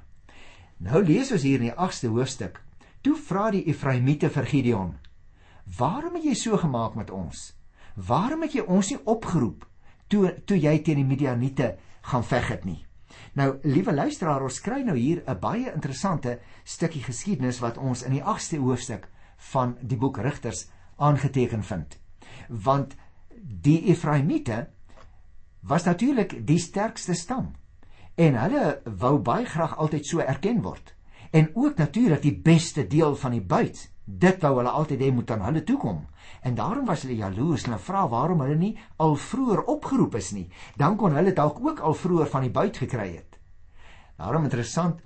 Nou 0.78 1.02
lees 1.02 1.32
ons 1.34 1.42
hier 1.42 1.58
in 1.58 1.70
die 1.70 1.74
8ste 1.74 2.10
hoofstuk 2.12 2.60
Toe 3.08 3.16
vra 3.16 3.46
die 3.48 3.62
Efraimiete 3.72 4.28
vir 4.28 4.44
Gideon: 4.44 4.90
"Waarom 5.78 6.18
het 6.18 6.24
jy 6.24 6.34
so 6.34 6.56
gemaak 6.60 6.94
met 6.94 7.10
ons? 7.10 7.54
Waarom 7.94 8.42
het 8.42 8.52
jy 8.52 8.64
ons 8.68 8.90
nie 8.90 8.98
opgeroep 9.04 9.64
toe 10.08 10.34
toe 10.44 10.58
jy 10.60 10.74
teen 10.84 11.00
die 11.00 11.04
Midianiete 11.08 11.78
gaan 12.02 12.24
veg 12.24 12.48
het 12.48 12.64
nie?" 12.64 12.84
Nou, 13.32 13.58
liewe 13.62 13.94
luisteraar, 13.94 14.42
ons 14.42 14.60
kry 14.60 14.82
nou 14.82 14.96
hier 14.96 15.22
'n 15.26 15.40
baie 15.40 15.72
interessante 15.72 16.38
stukkie 16.64 17.02
geskiedenis 17.02 17.60
wat 17.60 17.78
ons 17.78 18.02
in 18.02 18.12
die 18.12 18.22
8ste 18.22 18.58
hoofstuk 18.58 19.08
van 19.36 19.78
die 19.80 19.96
boek 19.96 20.18
Rigters 20.18 20.68
aangeteken 20.98 21.62
vind. 21.62 21.98
Want 22.48 22.94
die 23.62 23.88
Efraimiete 23.88 24.68
was 25.62 25.84
natuurlik 25.84 26.46
die 26.46 26.58
sterkste 26.58 27.14
stam 27.14 27.54
en 28.16 28.34
hulle 28.34 28.82
wou 28.84 29.18
baie 29.18 29.46
graag 29.46 29.76
altyd 29.76 30.06
so 30.06 30.18
erken 30.18 30.62
word 30.62 30.97
en 31.30 31.50
ook 31.54 31.76
natuurlik 31.76 32.22
die 32.22 32.36
beste 32.36 32.86
deel 32.86 33.16
van 33.16 33.36
die 33.36 33.44
buit. 33.44 33.90
Dit 34.04 34.40
wou 34.42 34.54
hulle 34.56 34.72
altyd 34.72 35.02
hê 35.04 35.10
moet 35.12 35.30
aan 35.30 35.44
hulle 35.44 35.62
toe 35.64 35.76
kom. 35.78 36.06
En 36.40 36.54
daarom 36.54 36.86
was 36.88 37.02
hulle 37.04 37.16
jaloers 37.16 37.66
en 37.68 37.80
vra 37.80 38.06
waarom 38.08 38.40
hulle 38.40 38.56
nie 38.56 38.78
al 38.96 39.16
vroeër 39.16 39.64
opgeroep 39.68 40.14
is 40.16 40.30
nie. 40.32 40.46
Dan 40.76 40.96
kon 40.96 41.16
hulle 41.16 41.34
dalk 41.36 41.60
ook 41.60 41.80
al 41.80 41.94
vroeër 41.94 42.30
van 42.32 42.46
die 42.46 42.54
buit 42.54 42.76
gekry 42.76 43.10
het. 43.16 43.38
Daarom 44.16 44.48
interessant, 44.48 45.02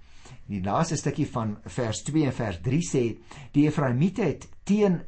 die 0.47 0.63
laaste 0.63 0.97
stukkie 0.97 1.27
van 1.27 1.57
vers 1.65 2.03
2 2.07 2.27
en 2.27 2.37
vers 2.37 2.61
3 2.63 2.83
sê 2.87 3.03
die 3.53 3.67
Efraimiete 3.67 4.23
het 4.23 4.49
teen 4.65 5.03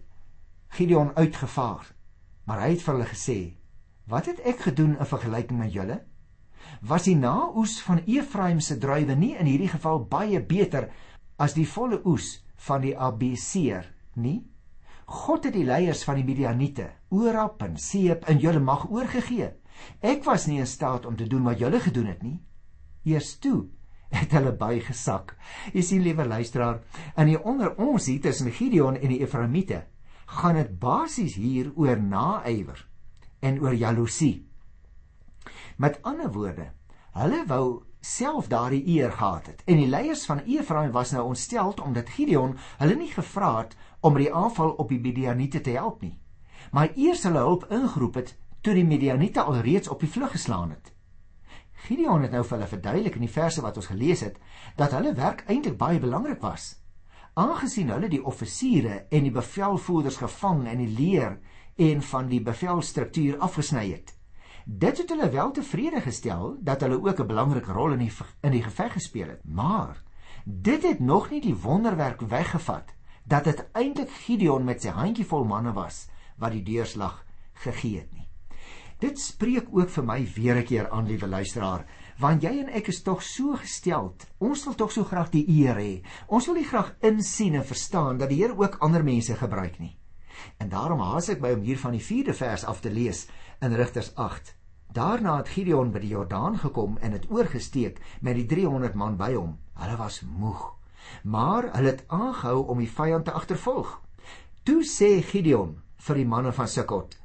Gideon 0.75 1.13
uitgevaar. 1.15 1.87
Maar 2.45 2.65
hy 2.65 2.71
het 2.75 2.83
vir 2.83 2.95
hulle 2.95 3.09
gesê: 3.09 3.39
"Wat 4.07 4.27
het 4.27 4.41
ek 4.45 4.67
gedoen 4.67 4.99
in 4.99 5.07
vergelyking 5.07 5.59
met 5.59 5.73
julle?" 5.73 6.01
Was 6.81 7.07
die 7.09 7.17
naoes 7.17 7.79
van 7.83 8.03
Efraim 8.07 8.61
se 8.61 8.79
druiwe 8.79 9.17
nie 9.17 9.35
in 9.37 9.47
hierdie 9.47 9.71
geval 9.73 10.05
baie 10.11 10.41
beter 10.41 10.91
as 11.39 11.55
die 11.55 11.67
volle 11.67 12.01
oes 12.05 12.41
van 12.67 12.83
die 12.85 12.97
Abiseer 12.97 13.87
nie? 14.15 14.43
God 15.05 15.45
het 15.45 15.55
die 15.55 15.67
leiers 15.69 16.05
van 16.07 16.17
die 16.17 16.25
Midianiete, 16.25 16.89
Orap 17.13 17.63
en 17.63 17.77
Seep 17.77 18.25
in 18.33 18.41
julle 18.41 18.61
mag 18.61 18.87
oorgegee. 18.91 19.51
Ek 20.01 20.25
was 20.25 20.47
nie 20.49 20.61
in 20.63 20.69
staat 20.71 21.05
om 21.07 21.17
te 21.17 21.27
doen 21.29 21.45
wat 21.45 21.61
julle 21.61 21.81
gedoen 21.83 22.09
het 22.09 22.23
nie. 22.25 22.39
Eers 23.05 23.35
toe 23.43 23.67
het 24.15 24.33
hulle 24.33 24.55
bygesak. 24.57 25.35
Jy 25.75 25.83
sien 25.83 26.05
liewe 26.05 26.25
luisteraar, 26.29 26.81
in 27.19 27.33
die 27.33 27.41
onder 27.41 27.75
ons 27.83 28.07
hier 28.09 28.23
tussen 28.23 28.53
Gideon 28.55 28.97
en 28.97 29.11
die 29.11 29.21
Efraimiete, 29.25 29.83
gaan 30.39 30.57
dit 30.57 30.71
basies 30.81 31.37
hier 31.37 31.73
oor 31.77 32.01
naaiwer 32.01 32.81
en 33.45 33.61
oor 33.61 33.75
jaloesie. 33.77 34.47
Met 35.77 36.03
ander 36.03 36.33
woorde, 36.33 36.71
hulle 37.13 37.43
wou 37.47 37.83
self 38.01 38.47
daardie 38.49 38.87
eer 38.87 39.13
gehad 39.13 39.47
het. 39.47 39.63
En 39.67 39.77
die 39.77 39.89
leiers 39.89 40.27
van 40.27 40.39
Efraim 40.39 40.93
was 40.93 41.11
nou 41.11 41.25
ontsteld 41.25 41.81
omdat 41.81 42.09
Gideon 42.09 42.57
hulle 42.79 42.95
nie 42.95 43.11
gevra 43.11 43.59
het 43.59 43.77
om 44.01 44.15
die 44.15 44.35
aanval 44.35 44.71
op 44.71 44.89
die 44.89 45.01
Midianiete 45.01 45.61
te 45.61 45.71
help 45.71 46.03
nie. 46.03 46.19
Maar 46.71 46.93
eers 46.95 47.23
hulle 47.23 47.39
hulp 47.39 47.67
ingeroep 47.71 48.15
het 48.15 48.37
toe 48.61 48.75
die 48.75 48.85
Midianiete 48.85 49.43
alreeds 49.43 49.89
op 49.89 50.01
die 50.01 50.09
vlug 50.09 50.31
geslaan 50.31 50.71
het. 50.71 50.93
Gideon 51.85 52.23
het 52.23 52.33
nou 52.33 52.45
vir 52.45 52.57
hulle 52.57 52.71
verduidelik 52.71 53.19
in 53.19 53.27
die 53.27 53.35
verse 53.35 53.61
wat 53.61 53.77
ons 53.77 53.91
gelees 53.91 54.23
het 54.25 54.39
dat 54.77 54.95
hulle 54.97 55.15
werk 55.15 55.43
eintlik 55.49 55.77
baie 55.81 55.99
belangrik 56.01 56.41
was. 56.41 56.77
Aangesien 57.35 57.91
hulle 57.91 58.09
die 58.09 58.23
offisiere 58.25 59.07
en 59.11 59.27
die 59.27 59.35
bevelvoerders 59.35 60.17
gevang 60.23 60.69
en 60.71 60.79
die 60.79 60.93
leer 60.97 61.41
en 61.77 62.03
van 62.03 62.29
die 62.31 62.41
bevelstruktuur 62.41 63.41
afgesny 63.43 63.89
het, 63.91 64.14
Dit 64.65 64.99
het 64.99 65.09
hulle 65.09 65.29
wel 65.29 65.51
tevrede 65.51 66.01
gestel 66.01 66.57
dat 66.61 66.81
hulle 66.81 67.03
ook 67.03 67.21
'n 67.21 67.27
belangrike 67.27 67.73
rol 67.73 67.93
in 67.93 67.99
die 67.99 68.13
in 68.41 68.51
die 68.51 68.63
geveg 68.63 68.93
gespeel 68.93 69.29
het. 69.29 69.45
Maar 69.45 70.03
dit 70.45 70.83
het 70.83 71.01
nog 71.01 71.31
nie 71.31 71.41
die 71.41 71.57
wonderwerk 71.57 72.21
weggevat 72.21 72.95
dat 73.25 73.45
dit 73.45 73.67
eintlik 73.73 74.11
Gideon 74.11 74.65
met 74.65 74.83
sy 74.83 74.89
handjievol 74.89 75.45
manne 75.45 75.73
was 75.73 76.09
wat 76.37 76.53
die 76.53 76.63
deurslag 76.63 77.25
gegee 77.53 77.99
het 77.99 78.13
nie. 78.13 78.29
Dit 78.99 79.19
spreek 79.19 79.67
ook 79.71 79.91
vir 79.91 80.05
my 80.05 80.29
weer 80.35 80.57
'n 80.57 80.65
keer 80.65 80.91
aan, 80.91 81.07
liewe 81.07 81.27
luisteraar, 81.27 81.87
want 82.19 82.43
jy 82.43 82.59
en 82.59 82.69
ek 82.69 82.89
is 82.89 83.03
tog 83.03 83.23
so 83.23 83.53
gesteld. 83.53 84.27
Ons 84.39 84.65
wil 84.65 84.75
tog 84.75 84.93
so 84.93 85.05
graag 85.05 85.31
die 85.31 85.49
eer 85.49 85.77
hê. 85.77 86.03
Ons 86.27 86.47
wil 86.47 86.55
nie 86.55 86.65
graag 86.65 86.97
insien 87.01 87.55
en 87.55 87.65
verstaan 87.65 88.19
dat 88.19 88.29
die 88.29 88.43
Here 88.43 88.57
ook 88.57 88.77
ander 88.79 89.05
mense 89.05 89.35
gebruik 89.35 89.79
nie. 89.79 89.99
En 90.59 90.69
daarom 90.69 91.01
haas 91.01 91.29
ek 91.29 91.41
by 91.41 91.55
om 91.57 91.65
hier 91.67 91.79
van 91.79 91.97
die 91.97 92.05
4de 92.05 92.35
vers 92.35 92.65
af 92.65 92.81
te 92.81 92.91
lees 92.91 93.27
in 93.61 93.75
Rigters 93.75 94.15
8. 94.15 94.55
Daarna 94.95 95.37
het 95.41 95.49
Gideon 95.51 95.91
by 95.91 95.99
die 96.05 96.13
Jordaan 96.13 96.59
gekom 96.63 96.99
en 97.03 97.17
het 97.17 97.27
oorgesteek 97.31 97.99
met 98.23 98.37
die 98.39 98.47
300 98.47 98.95
man 98.95 99.17
by 99.19 99.33
hom. 99.35 99.57
Hulle 99.75 99.97
was 99.99 100.21
moeg, 100.23 100.69
maar 101.23 101.67
hulle 101.73 101.97
het 101.97 102.05
aangehou 102.07 102.61
om 102.71 102.79
die 102.79 102.91
vyand 102.91 103.27
te 103.27 103.35
agtervolg. 103.35 103.97
Toe 104.63 104.85
sê 104.87 105.19
Gideon 105.23 105.75
vir 106.07 106.21
die 106.21 106.29
manne 106.29 106.53
van 106.53 106.71
Sukkot: 106.71 107.19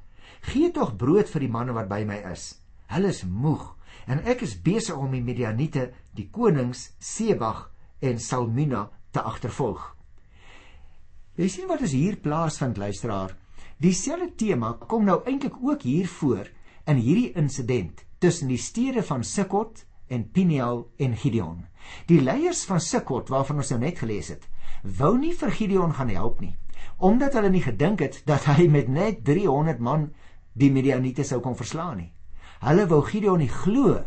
"Gee 0.50 0.72
tog 0.72 0.96
brood 0.98 1.30
vir 1.30 1.46
die 1.46 1.52
manne 1.52 1.78
wat 1.78 1.90
by 1.90 2.02
my 2.10 2.18
is. 2.32 2.56
Hulle 2.88 3.14
is 3.14 3.24
moeg 3.24 3.76
en 4.08 4.26
ek 4.26 4.42
is 4.42 4.58
besig 4.62 4.98
om 4.98 5.12
die 5.12 5.22
Midianiete, 5.22 5.92
die 6.16 6.30
konings 6.32 6.96
Sebag 7.00 7.70
en 8.02 8.20
Salmuna 8.20 8.90
te 9.12 9.22
agtervolg." 9.22 9.99
Jy 11.40 11.48
sien 11.48 11.70
wat 11.70 11.80
is 11.86 11.94
hier 11.96 12.18
plaasvind 12.20 12.76
luisteraar? 12.76 13.30
Dieselfde 13.80 14.34
tema 14.36 14.74
kom 14.92 15.06
nou 15.08 15.22
eintlik 15.24 15.54
ook 15.64 15.86
hier 15.88 16.08
voor 16.20 16.50
in 16.84 16.98
hierdie 17.00 17.30
insident 17.40 18.02
tussen 18.20 18.52
die 18.52 18.60
stede 18.60 19.00
van 19.08 19.24
Sukkot 19.24 19.86
en 20.12 20.26
Peniel 20.36 20.82
en 21.00 21.16
Gideon. 21.16 21.62
Die 22.12 22.20
leiers 22.20 22.66
van 22.68 22.84
Sukkot 22.84 23.32
waarvan 23.32 23.64
ons 23.64 23.72
nou 23.72 23.80
net 23.86 24.04
gelees 24.04 24.34
het, 24.34 24.44
wou 24.84 25.14
nie 25.16 25.32
vir 25.32 25.56
Gideon 25.62 25.96
gaan 25.96 26.12
help 26.12 26.44
nie 26.44 26.58
omdat 27.04 27.34
hulle 27.36 27.50
nie 27.52 27.64
gedink 27.64 28.04
het 28.04 28.20
dat 28.28 28.46
hy 28.48 28.68
met 28.72 28.92
net 28.92 29.24
300 29.28 29.80
man 29.84 30.10
die 30.60 30.72
Midianiete 30.72 31.24
sou 31.28 31.40
kon 31.44 31.56
verslaan 31.56 31.98
nie. 32.00 32.12
Hulle 32.64 32.88
wou 32.92 33.00
Gideon 33.08 33.40
nie 33.40 33.52
glo 33.52 34.02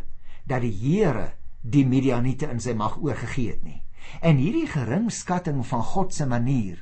dat 0.45 0.65
die 0.65 0.73
Here 0.73 1.31
die 1.65 1.85
Midianiete 1.89 2.53
in 2.53 2.61
sy 2.61 2.77
mag 2.77 3.01
oorgegee 3.01 3.57
het 3.57 3.65
nie. 3.65 3.81
En 4.21 4.41
hierdie 4.41 4.69
geringskatting 4.69 5.65
van 5.69 5.85
God 5.95 6.13
se 6.13 6.29
manier 6.29 6.81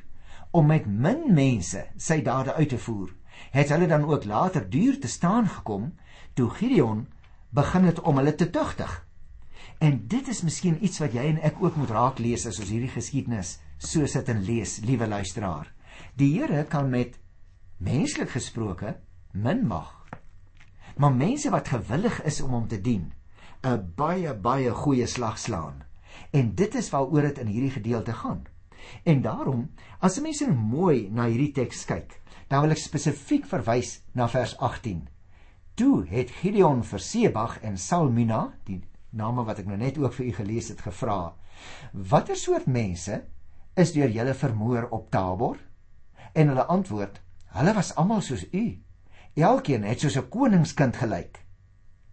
om 0.51 0.65
met 0.67 0.85
min 0.85 1.33
mense 1.33 1.85
sy 1.97 2.21
dade 2.21 2.53
uit 2.53 2.69
te 2.69 2.77
voer, 2.77 3.11
het 3.51 3.69
hulle 3.69 3.87
dan 3.87 4.03
ook 4.03 4.25
later 4.25 4.69
duur 4.69 4.99
te 4.99 5.07
staan 5.07 5.47
gekom 5.47 5.93
toe 6.33 6.49
Gideon 6.49 7.07
begin 7.49 7.83
het 7.83 7.99
om 7.99 8.17
hulle 8.17 8.35
te 8.35 8.49
tugtig. 8.49 9.07
En 9.79 10.07
dit 10.07 10.27
is 10.27 10.41
miskien 10.41 10.77
iets 10.83 10.99
wat 10.99 11.13
jy 11.13 11.23
en 11.33 11.41
ek 11.41 11.59
ook 11.63 11.75
moet 11.75 11.89
raak 11.89 12.19
lees 12.19 12.45
as 12.47 12.59
ons 12.59 12.69
hierdie 12.69 12.91
geskiedenis 12.91 13.57
so 13.81 14.05
sit 14.05 14.29
en 14.29 14.43
lees, 14.45 14.79
liewe 14.85 15.07
luisteraar. 15.07 15.71
Die 16.15 16.29
Here 16.35 16.63
kan 16.69 16.89
met 16.89 17.17
menslik 17.81 18.29
gesproke 18.29 18.99
min 19.33 19.65
mag. 19.67 19.89
Maar 20.97 21.15
mense 21.15 21.49
wat 21.49 21.71
gewillig 21.71 22.21
is 22.27 22.41
om 22.41 22.53
hom 22.53 22.67
te 22.67 22.81
dien, 22.81 23.13
'n 23.63 23.93
baie 23.95 24.33
baie 24.33 24.71
goeie 24.71 25.07
slag 25.07 25.39
slaan. 25.39 25.83
En 26.31 26.55
dit 26.55 26.75
is 26.75 26.89
waaroor 26.89 27.21
dit 27.21 27.37
in 27.37 27.47
hierdie 27.47 27.71
gedeelte 27.71 28.13
gaan. 28.13 28.45
En 29.03 29.21
daarom, 29.21 29.69
as 29.99 30.19
mense 30.19 30.45
nou 30.47 30.57
mooi 30.57 31.09
na 31.09 31.25
hierdie 31.29 31.51
teks 31.55 31.85
kyk, 31.85 32.21
dan 32.47 32.65
wil 32.65 32.75
ek 32.75 32.81
spesifiek 32.83 33.45
verwys 33.47 34.01
na 34.13 34.27
vers 34.27 34.57
18. 34.59 35.07
Toe 35.79 36.05
het 36.09 36.31
Gideon 36.41 36.83
vir 36.83 36.99
Sebag 36.99 37.59
en 37.65 37.77
Salmina, 37.77 38.41
die 38.67 38.81
name 39.15 39.45
wat 39.47 39.61
ek 39.63 39.69
nou 39.69 39.77
net 39.79 39.97
ook 40.01 40.13
vir 40.17 40.25
u 40.27 40.33
gelees 40.41 40.69
het, 40.69 40.81
gevra: 40.83 41.33
"Watter 41.93 42.35
soort 42.35 42.67
mense 42.67 43.21
is 43.75 43.93
deur 43.95 44.09
julle 44.09 44.33
vermoor 44.33 44.89
op 44.91 45.09
Tabor?" 45.11 45.57
En 46.33 46.47
hulle 46.47 46.65
antwoord: 46.65 47.21
"Hulle 47.55 47.73
was 47.73 47.95
almal 47.95 48.21
soos 48.21 48.45
u. 48.51 48.65
Elkeen 49.35 49.83
het 49.83 49.99
soos 49.99 50.17
'n 50.17 50.29
koningskind 50.29 50.95
gelyk." 50.95 51.45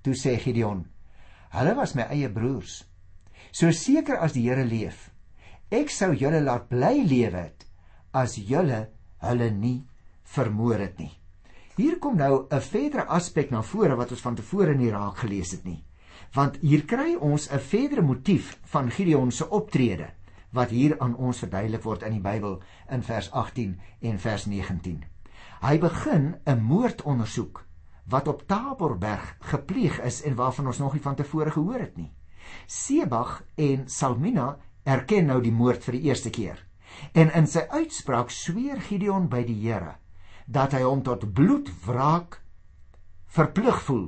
Toe 0.02 0.14
sê 0.14 0.38
Gideon: 0.38 0.86
"Hulle 1.50 1.74
was 1.74 1.94
my 1.94 2.02
eie 2.02 2.30
broers. 2.30 2.84
So 3.50 3.70
seker 3.70 4.18
as 4.18 4.32
die 4.32 4.48
Here 4.48 4.64
leef, 4.64 5.10
ek 5.70 5.90
sou 5.90 6.14
julle 6.14 6.40
laat 6.40 6.68
bly 6.68 7.04
lewe 7.04 7.36
het 7.36 7.66
as 8.12 8.36
julle 8.36 8.88
hulle 9.18 9.50
nie 9.50 9.86
vermoor 10.24 10.78
het 10.78 10.98
nie." 10.98 11.12
Hier 11.78 11.98
kom 11.98 12.16
nou 12.16 12.46
'n 12.50 12.60
verdere 12.60 13.06
aspek 13.06 13.50
na 13.50 13.62
vore 13.62 13.96
wat 13.96 14.10
ons 14.10 14.20
van 14.20 14.34
tevore 14.34 14.74
nie 14.74 14.90
raak 14.90 15.16
gelees 15.16 15.50
het 15.50 15.64
nie. 15.64 15.84
Want 16.34 16.56
hier 16.56 16.84
kry 16.84 17.14
ons 17.14 17.48
'n 17.50 17.58
verdere 17.58 18.02
motief 18.02 18.58
van 18.64 18.90
Gideon 18.90 19.30
se 19.30 19.50
optrede 19.50 20.10
wat 20.52 20.70
hier 20.70 20.98
aan 20.98 21.16
ons 21.16 21.38
verduidelik 21.38 21.82
word 21.82 22.02
in 22.02 22.12
die 22.12 22.20
Bybel 22.20 22.62
in 22.90 23.02
vers 23.02 23.30
18 23.30 23.80
en 24.00 24.18
vers 24.18 24.46
19. 24.46 25.04
Hy 25.60 25.78
begin 25.78 26.36
'n 26.46 26.62
moordondersoek 26.62 27.66
wat 28.08 28.28
op 28.28 28.46
Taborberg 28.46 29.36
gepleeg 29.40 30.00
is 30.00 30.22
en 30.22 30.34
waarvan 30.34 30.66
ons 30.66 30.78
nog 30.78 30.92
nie 30.92 31.02
van 31.02 31.14
tevore 31.14 31.50
gehoor 31.50 31.78
het 31.78 31.96
nie. 31.96 32.12
Sebag 32.66 33.44
en 33.54 33.88
Salmina 33.88 34.56
erken 34.88 35.28
nou 35.28 35.40
die 35.44 35.52
moord 35.52 35.84
vir 35.84 35.98
die 35.98 36.08
eerste 36.08 36.30
keer. 36.32 36.58
En 37.12 37.30
in 37.36 37.46
sy 37.46 37.66
uitspraak 37.68 38.32
sweer 38.32 38.80
Gideon 38.80 39.28
by 39.28 39.44
die 39.46 39.58
Here 39.60 39.98
dat 40.48 40.72
hy 40.72 40.80
hom 40.80 41.02
tot 41.04 41.26
bloedwraak 41.36 42.38
verplig 43.28 43.82
voel 43.84 44.06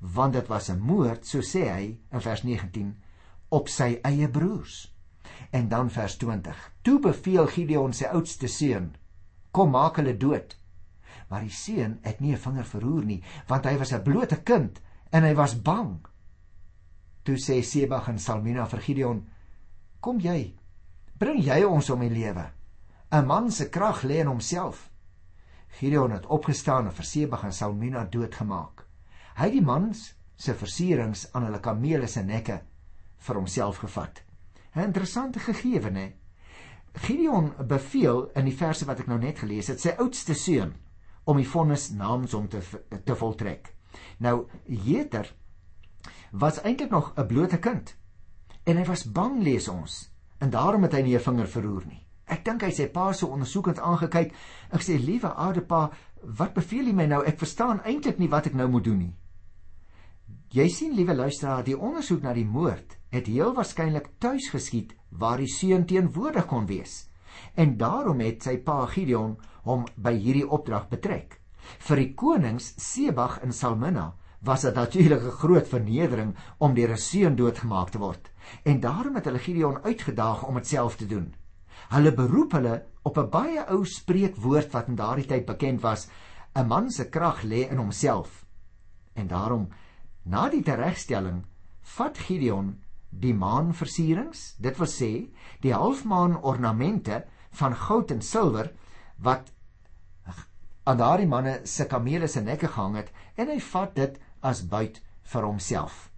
want 0.00 0.34
dit 0.34 0.48
was 0.50 0.68
'n 0.70 0.80
moord 0.80 1.26
so 1.26 1.38
sê 1.40 1.62
hy 1.70 1.98
in 2.12 2.20
vers 2.20 2.42
19 2.42 2.96
op 3.48 3.68
sy 3.68 3.98
eie 4.02 4.28
broers. 4.28 4.94
En 5.50 5.68
dan 5.68 5.90
vers 5.90 6.16
20. 6.16 6.72
Toe 6.82 7.00
beveel 7.00 7.46
Gideon 7.46 7.92
sy 7.92 8.04
oudste 8.04 8.48
seun: 8.48 8.96
"Kom 9.50 9.70
maak 9.70 9.96
hulle 9.96 10.16
dood." 10.16 10.56
Maar 11.28 11.40
die 11.40 11.50
seun 11.50 11.98
het 12.02 12.20
nie 12.20 12.32
'n 12.32 12.38
vinger 12.38 12.64
verroer 12.64 13.04
nie, 13.04 13.22
want 13.46 13.64
hy 13.64 13.78
was 13.78 13.92
'n 13.92 14.02
blote 14.02 14.42
kind 14.42 14.80
en 15.10 15.22
hy 15.22 15.34
was 15.34 15.62
bang. 15.62 16.06
Toe 17.22 17.36
sê 17.36 17.62
Sebag 17.62 18.08
en 18.08 18.18
Salmina 18.18 18.66
vir 18.66 18.80
Gideon: 18.80 19.28
"Kom 20.00 20.20
jy, 20.20 20.54
bring 21.18 21.40
jy 21.42 21.64
ons 21.64 21.90
om 21.90 22.00
die 22.00 22.10
lewe. 22.10 22.50
'n 23.10 23.26
Man 23.26 23.50
se 23.50 23.68
krag 23.68 24.02
lê 24.02 24.20
in 24.20 24.26
homself." 24.26 24.90
Gideon 25.68 26.10
het 26.10 26.26
opgestaan 26.26 26.86
en 26.86 26.92
vir 26.92 27.04
Sebag 27.04 27.44
en 27.44 27.52
Salmina 27.52 28.04
doodgemaak. 28.04 28.86
Hy 29.36 29.44
het 29.44 29.52
die 29.52 29.62
mans 29.62 30.14
se 30.36 30.54
versierings 30.54 31.32
aan 31.32 31.44
hulle 31.44 31.60
kamele 31.60 32.06
se 32.06 32.22
nekke 32.22 32.60
vir 33.18 33.34
homself 33.34 33.78
gevat. 33.78 34.22
'n 34.74 34.80
Interessante 34.80 35.38
gegewe, 35.38 35.90
né? 35.90 36.12
Gideon 36.94 37.52
beveel 37.66 38.30
in 38.34 38.44
die 38.44 38.56
verse 38.56 38.86
wat 38.86 39.00
ek 39.00 39.06
nou 39.06 39.18
net 39.18 39.38
gelees 39.38 39.68
het, 39.68 39.80
sy 39.80 39.94
oudste 39.98 40.34
seun 40.34 40.74
om 41.24 41.36
die 41.36 41.48
vonnis 41.48 41.90
namens 41.90 42.32
hom 42.32 42.48
te 42.48 42.62
te 43.04 43.14
voltrek. 43.14 43.74
Nou 44.18 44.46
Jeter 44.66 45.34
was 46.30 46.62
eintlik 46.62 46.90
nog 46.90 47.12
'n 47.16 47.26
blote 47.26 47.58
kind 47.58 47.97
en 48.68 48.76
hy 48.76 48.84
was 48.84 49.06
bang 49.08 49.40
lees 49.42 49.68
ons 49.72 49.94
en 50.44 50.50
daarom 50.52 50.84
het 50.84 50.92
hy 50.94 51.02
nie 51.02 51.16
'n 51.16 51.24
vinger 51.24 51.48
verroer 51.48 51.86
nie. 51.86 52.04
Ek 52.28 52.44
dink 52.44 52.62
hy 52.62 52.70
sê 52.70 52.86
pa 52.92 53.12
so 53.12 53.26
ondersoekend 53.26 53.78
aangekyk. 53.78 54.34
Ek 54.70 54.82
sê 54.84 54.98
liewe 55.00 55.28
oude 55.28 55.60
pa, 55.60 55.90
wat 56.22 56.54
beveel 56.54 56.86
jy 56.86 56.92
my 56.92 57.06
nou? 57.06 57.22
Ek 57.24 57.38
verstaan 57.38 57.80
eintlik 57.80 58.18
nie 58.18 58.28
wat 58.28 58.46
ek 58.46 58.54
nou 58.54 58.68
moet 58.68 58.84
doen 58.84 58.98
nie. 58.98 59.14
Jy 60.52 60.68
sien 60.68 60.94
liewe 60.94 61.14
luisteraar, 61.14 61.64
die 61.64 61.78
ondersoek 61.78 62.22
na 62.22 62.32
die 62.32 62.44
moord 62.44 62.98
het 63.10 63.26
heel 63.26 63.54
waarskynlik 63.54 64.08
tuis 64.18 64.50
geskied 64.50 64.94
waar 65.10 65.38
die 65.38 65.48
seun 65.48 65.86
teenwoordig 65.86 66.46
kon 66.46 66.66
wees. 66.66 67.08
En 67.54 67.76
daarom 67.76 68.20
het 68.20 68.42
sy 68.42 68.56
pa 68.56 68.86
Gideon 68.86 69.36
hom 69.64 69.86
by 69.96 70.12
hierdie 70.12 70.48
opdrag 70.48 70.88
betrek. 70.88 71.40
Vir 71.78 71.96
die 71.96 72.14
konings 72.14 72.74
Sebag 72.76 73.40
en 73.42 73.52
Salmina 73.52 74.14
was 74.40 74.60
dit 74.62 74.74
natuurlik 74.74 75.22
'n 75.22 75.30
groot 75.30 75.68
vernedering 75.68 76.36
om 76.58 76.74
deur 76.74 76.90
'n 76.90 76.96
seun 76.96 77.36
doodgemaak 77.36 77.90
te 77.90 77.98
word. 77.98 78.30
En 78.62 78.80
daarom 78.80 79.14
het 79.14 79.24
hulle 79.24 79.38
Gideon 79.38 79.82
uitgedaag 79.84 80.42
om 80.46 80.54
dit 80.54 80.66
self 80.66 80.96
te 80.96 81.06
doen. 81.06 81.34
Hulle 81.88 82.14
beroep 82.14 82.52
hulle 82.52 82.84
op 83.02 83.18
'n 83.18 83.30
baie 83.30 83.66
ou 83.66 83.84
spreekwoord 83.84 84.72
wat 84.72 84.88
in 84.88 84.94
daardie 84.94 85.26
tyd 85.26 85.46
bekend 85.46 85.80
was: 85.80 86.08
'n 86.54 86.66
man 86.66 86.90
se 86.90 87.08
krag 87.08 87.42
lê 87.42 87.68
in 87.70 87.76
homself. 87.76 88.46
En 89.14 89.26
daarom 89.26 89.68
na 90.22 90.48
die 90.48 90.62
teregstelling 90.62 91.44
vat 91.80 92.18
Gideon 92.18 92.80
die 93.10 93.34
maanversierings, 93.34 94.54
dit 94.58 94.76
wil 94.76 94.86
sê 94.86 95.12
die 95.60 95.72
halfmaan 95.74 96.42
ornamente 96.42 97.24
van 97.50 97.74
goud 97.74 98.10
en 98.10 98.22
silwer 98.22 98.72
wat 99.16 99.52
aan 100.88 100.96
daardie 100.96 101.28
manne 101.28 101.60
se 101.64 101.84
kamele 101.84 102.28
se 102.28 102.40
nekke 102.40 102.68
gehang 102.68 102.96
het 102.96 103.12
en 103.36 103.50
hy 103.52 103.58
vat 103.60 103.94
dit 103.94 104.20
as 104.40 104.66
buit 104.68 105.02
vir 105.22 105.42
homself. 105.42 106.10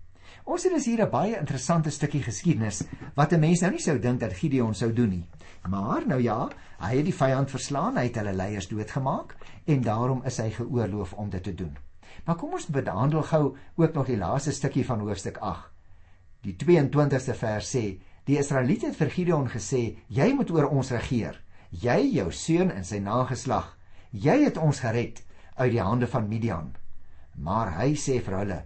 Ons 0.44 0.64
het 0.64 0.72
dus 0.72 0.86
hier 0.86 1.02
'n 1.04 1.10
baie 1.10 1.38
interessante 1.38 1.90
stukkie 1.90 2.22
geskiedenis 2.22 2.82
wat 3.14 3.32
'n 3.32 3.40
mens 3.40 3.60
nou 3.60 3.70
nie 3.72 3.80
sou 3.80 3.98
dink 3.98 4.20
dat 4.20 4.32
Gideon 4.32 4.74
sou 4.74 4.92
doen 4.92 5.08
nie. 5.08 5.26
Maar 5.68 6.06
nou 6.06 6.22
ja, 6.22 6.48
hy 6.78 6.96
het 6.96 7.04
die 7.04 7.14
vyand 7.14 7.50
verslaan, 7.50 7.96
hy 7.96 8.04
het 8.04 8.16
hulle 8.16 8.32
leiers 8.32 8.68
doodgemaak 8.68 9.36
en 9.66 9.82
daarom 9.82 10.22
is 10.24 10.36
hy 10.36 10.50
geoorloof 10.50 11.12
om 11.12 11.30
dit 11.30 11.42
te 11.42 11.54
doen. 11.54 11.76
Maar 12.24 12.36
kom 12.36 12.52
ons 12.52 12.66
behandel 12.66 13.22
gou 13.22 13.56
ook 13.76 13.94
nog 13.94 14.06
die 14.06 14.16
laaste 14.16 14.52
stukkie 14.52 14.84
van 14.86 15.00
hoofstuk 15.00 15.38
Die 16.40 16.56
22ste 16.56 17.34
vers 17.34 17.76
sê: 17.76 18.00
Die 18.24 18.38
Israeliete 18.38 18.86
het 18.86 18.96
vir 18.96 19.10
Gideon 19.10 19.48
gesê: 19.48 19.98
"Jy 20.08 20.32
moet 20.32 20.50
oor 20.50 20.68
ons 20.68 20.90
regeer. 20.90 21.42
Jy, 21.70 22.10
jou 22.14 22.32
seun 22.32 22.70
en 22.70 22.84
sy 22.84 22.98
nageslag. 22.98 23.76
Jy 24.10 24.44
het 24.44 24.56
ons 24.56 24.80
gered 24.80 25.22
uit 25.56 25.70
die 25.70 25.82
hande 25.82 26.06
van 26.06 26.28
Midian." 26.28 26.79
Maar 27.40 27.72
hy 27.80 27.94
sê 27.96 28.20
vir 28.20 28.38
hulle: 28.38 28.60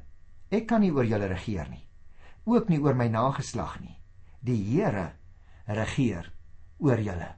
"Ek 0.51 0.67
kan 0.67 0.81
nie 0.83 0.91
oor 0.91 1.07
julle 1.07 1.29
regeer 1.31 1.71
nie. 1.71 1.87
Ook 2.47 2.69
nie 2.69 2.83
oor 2.83 2.95
my 2.95 3.09
nageslag 3.09 3.81
nie. 3.81 3.97
Die 4.43 4.61
Here 4.75 5.13
regeer 5.67 6.33
oor 6.79 6.99
julle." 6.99 7.35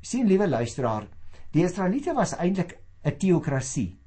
sien 0.00 0.26
liewe 0.26 0.48
luisteraar, 0.48 1.08
die 1.52 1.64
Israeliete 1.64 2.14
was 2.14 2.34
eintlik 2.38 2.78
'n 3.04 3.18
teokrasie. 3.18 3.98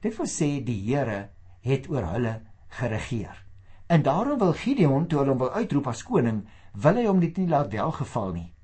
Dit 0.00 0.16
wil 0.16 0.26
sê 0.26 0.64
die 0.64 0.80
Here 0.86 1.30
het 1.60 1.88
oor 1.88 2.04
hulle 2.12 2.42
geregeer. 2.68 3.44
En 3.86 4.02
daarom 4.02 4.38
wil 4.38 4.52
Gideon 4.52 5.06
toe 5.06 5.18
hulle 5.18 5.30
hom 5.30 5.38
wil 5.38 5.52
uitroep 5.52 5.86
as 5.86 6.02
koning, 6.02 6.46
wil 6.72 6.94
hy 6.94 7.06
hom 7.06 7.20
dit 7.20 7.36
nie 7.36 7.48
laat 7.48 7.72
welgeval 7.72 8.32
nie. 8.32 8.54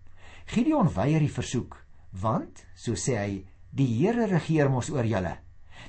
Gideon 0.46 0.88
weier 0.94 1.20
die 1.20 1.32
versoek, 1.32 1.76
want 2.10 2.66
so 2.74 2.92
sê 2.92 3.16
hy, 3.16 3.46
die 3.70 3.86
Here 3.86 4.26
regeer 4.26 4.70
mos 4.70 4.90
oor 4.90 5.04
julle. 5.04 5.36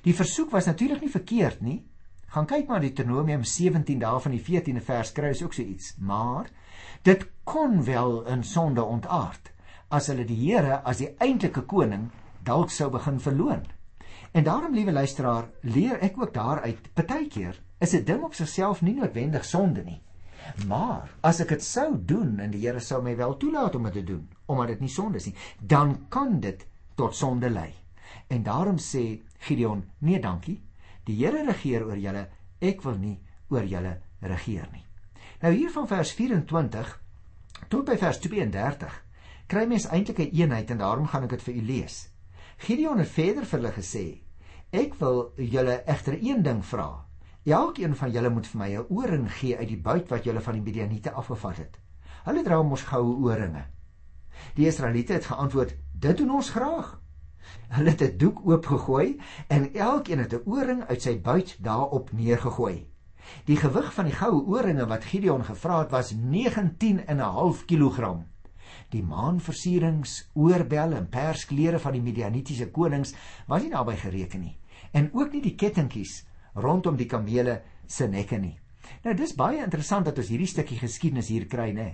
Die 0.04 0.16
versoek 0.16 0.52
was 0.52 0.66
natuurlik 0.66 1.02
nie 1.02 1.14
verkeerd 1.14 1.62
nie. 1.62 1.80
Gaan 2.32 2.48
kyk 2.48 2.68
maar 2.68 2.80
Deuteronomium 2.80 3.44
17 3.44 4.00
daar 4.00 4.22
van 4.22 4.32
die 4.32 4.44
14de 4.44 4.82
vers 4.82 5.12
kry 5.12 5.34
is 5.36 5.44
ook 5.44 5.54
so 5.54 5.62
iets, 5.62 5.96
maar 6.00 6.50
dit 7.04 7.26
kon 7.44 7.84
wel 7.84 8.24
in 8.26 8.44
sonde 8.44 8.84
ontaard 8.84 9.52
as 9.92 10.08
hulle 10.08 10.24
die 10.26 10.40
Here 10.40 10.80
as 10.88 11.02
die 11.04 11.10
eintlike 11.20 11.66
koning 11.68 12.08
dalk 12.48 12.72
sou 12.72 12.90
begin 12.90 13.20
verloon. 13.20 13.66
En 14.32 14.44
daarom, 14.48 14.74
liewe 14.74 14.92
luisteraar, 14.92 15.50
leer 15.62 16.00
ek 16.00 16.16
ook 16.22 16.34
daaruit, 16.34 16.88
partykeer 16.96 17.60
is 17.80 17.94
'n 17.94 18.06
ding 18.06 18.24
op 18.24 18.34
sigself 18.34 18.82
nie 18.82 18.96
noodwendig 18.96 19.46
sonde 19.46 19.84
nie. 19.84 20.02
Maar 20.68 21.10
as 21.22 21.40
ek 21.40 21.50
dit 21.50 21.64
sou 21.64 21.98
doen 22.06 22.40
en 22.40 22.52
die 22.52 22.62
Here 22.62 22.80
sou 22.80 23.02
my 23.04 23.16
wel 23.16 23.38
toelaat 23.38 23.76
om 23.76 23.84
dit 23.84 23.94
te 23.94 24.04
doen, 24.04 24.30
omdat 24.46 24.68
dit 24.68 24.80
nie 24.80 24.90
sonde 24.90 25.18
is 25.18 25.26
nie, 25.26 25.36
dan 25.60 26.06
kan 26.10 26.40
dit 26.40 26.66
tot 26.96 27.16
sonde 27.16 27.50
lei. 27.50 27.81
En 28.32 28.44
daarom 28.44 28.78
sê 28.80 29.22
Gideon: 29.38 29.84
"Nee, 29.98 30.20
dankie. 30.20 30.62
Die 31.04 31.16
Here 31.16 31.46
regeer 31.46 31.86
oor 31.86 31.98
julle. 31.98 32.30
Ek 32.60 32.82
wil 32.82 32.96
nie 32.98 33.20
oor 33.50 33.66
julle 33.66 33.98
regeer 34.20 34.70
nie." 34.72 34.86
Nou 35.42 35.54
hier 35.54 35.72
van 35.72 35.88
vers 35.88 36.14
24 36.14 37.02
tot 37.68 37.86
by 37.86 37.98
vers 37.98 38.20
32 38.20 38.96
kry 39.48 39.66
mens 39.68 39.88
eintlik 39.90 40.20
'n 40.20 40.32
eenheid 40.32 40.72
en 40.72 40.78
daarom 40.78 41.08
gaan 41.08 41.24
ek 41.24 41.30
dit 41.30 41.42
vir 41.42 41.56
u 41.56 41.62
lees. 41.62 42.10
Gideon 42.58 43.00
het 43.00 43.10
verder 43.10 43.46
vir 43.46 43.60
hulle 43.60 43.74
gesê: 43.74 44.22
"Ek 44.72 44.94
wil 45.00 45.34
julle 45.36 45.84
egter 45.86 46.18
een 46.22 46.44
ding 46.44 46.66
vra. 46.66 47.06
Elkeen 47.44 47.96
van 47.96 48.12
julle 48.12 48.30
moet 48.30 48.48
vir 48.48 48.60
my 48.60 48.70
'n 48.78 48.86
ooring 48.90 49.32
gee 49.32 49.58
uit 49.58 49.68
die 49.68 49.82
buit 49.82 50.10
wat 50.10 50.24
julle 50.24 50.42
van 50.42 50.54
die 50.54 50.62
Midianiete 50.62 51.12
afgevat 51.12 51.58
het. 51.58 51.80
Hulle 52.24 52.44
dra 52.44 52.64
mos 52.64 52.84
goue 52.84 53.16
ooringe." 53.28 53.66
Die 54.56 54.68
Israeliete 54.68 55.14
het 55.14 55.26
geantwoord: 55.26 55.76
"Dit 55.94 56.18
doen 56.18 56.32
ons 56.32 56.50
graag." 56.50 57.01
Hulle 57.70 57.90
het 57.90 58.02
'n 58.02 58.18
doek 58.18 58.42
oopgegooi 58.46 59.20
en 59.48 59.74
elkeen 59.74 60.20
het 60.20 60.34
'n 60.34 60.44
ooring 60.46 60.84
uit 60.84 61.02
sy 61.02 61.22
buit 61.22 61.58
daarop 61.62 62.12
neergegooi. 62.12 62.88
Die 63.46 63.58
gewig 63.58 63.94
van 63.94 64.06
die 64.06 64.14
goue 64.14 64.46
ooringe 64.46 64.86
wat 64.88 65.04
Gideon 65.04 65.44
gevra 65.44 65.80
het 65.80 65.92
was 65.92 66.12
19 66.12 67.06
en 67.06 67.18
'n 67.18 67.34
half 67.38 67.66
kilogram. 67.66 68.26
Die 68.90 69.04
maanversierings, 69.04 70.30
oorbelle 70.34 70.96
en 70.96 71.10
persklere 71.10 71.80
van 71.80 71.92
die 71.92 72.02
Midianitiese 72.02 72.72
konings 72.72 73.14
was 73.48 73.62
nie 73.62 73.72
daarbey 73.72 73.98
gereken 73.98 74.40
nie 74.40 74.58
en 74.92 75.10
ook 75.14 75.32
nie 75.32 75.42
die 75.42 75.56
kettingkies 75.56 76.26
rondom 76.54 76.98
die 77.00 77.08
kamele 77.08 77.62
se 77.88 78.08
nekke 78.08 78.40
nie. 78.40 78.58
Nou 79.06 79.14
dis 79.16 79.36
baie 79.38 79.62
interessant 79.64 80.06
dat 80.06 80.18
ons 80.18 80.32
hierdie 80.34 80.50
stukkie 80.50 80.80
geskiedenis 80.80 81.30
hier 81.32 81.46
kry, 81.48 81.70
nê? 81.76 81.90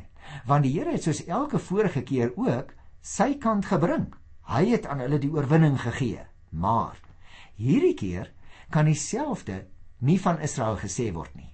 Want 0.48 0.66
die 0.66 0.74
Here 0.74 0.92
het 0.92 1.04
soos 1.04 1.26
elke 1.28 1.60
vorige 1.60 2.02
keer 2.02 2.34
ook 2.36 2.74
sy 3.02 3.36
kant 3.40 3.66
gebring. 3.66 4.10
Hy 4.48 4.64
het 4.72 4.86
aan 4.88 5.02
hulle 5.04 5.20
die 5.20 5.32
oorwinning 5.32 5.76
gegee. 5.82 6.24
Maar 6.50 6.96
hierdie 7.60 7.96
keer 8.00 8.32
kan 8.72 8.88
dieselfde 8.88 9.66
nie 10.00 10.20
van 10.22 10.40
Israel 10.40 10.78
gesê 10.80 11.10
word 11.14 11.36
nie. 11.36 11.52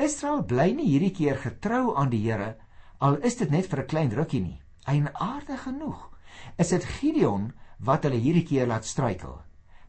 Israel 0.00 0.42
bly 0.48 0.70
nie 0.72 0.88
hierdie 0.88 1.12
keer 1.12 1.36
getrou 1.36 1.96
aan 1.96 2.10
die 2.12 2.22
Here 2.24 2.54
al 3.00 3.18
is 3.24 3.36
dit 3.36 3.50
net 3.50 3.68
vir 3.68 3.82
'n 3.82 3.86
klein 3.86 4.10
rukkie 4.16 4.40
nie. 4.40 4.60
Eienaardig 4.86 5.62
genoeg 5.62 6.08
is 6.56 6.68
dit 6.68 6.84
Gideon 6.84 7.52
wat 7.78 8.04
hulle 8.04 8.16
hierdie 8.16 8.44
keer 8.44 8.66
laat 8.66 8.84
struikel. 8.84 9.40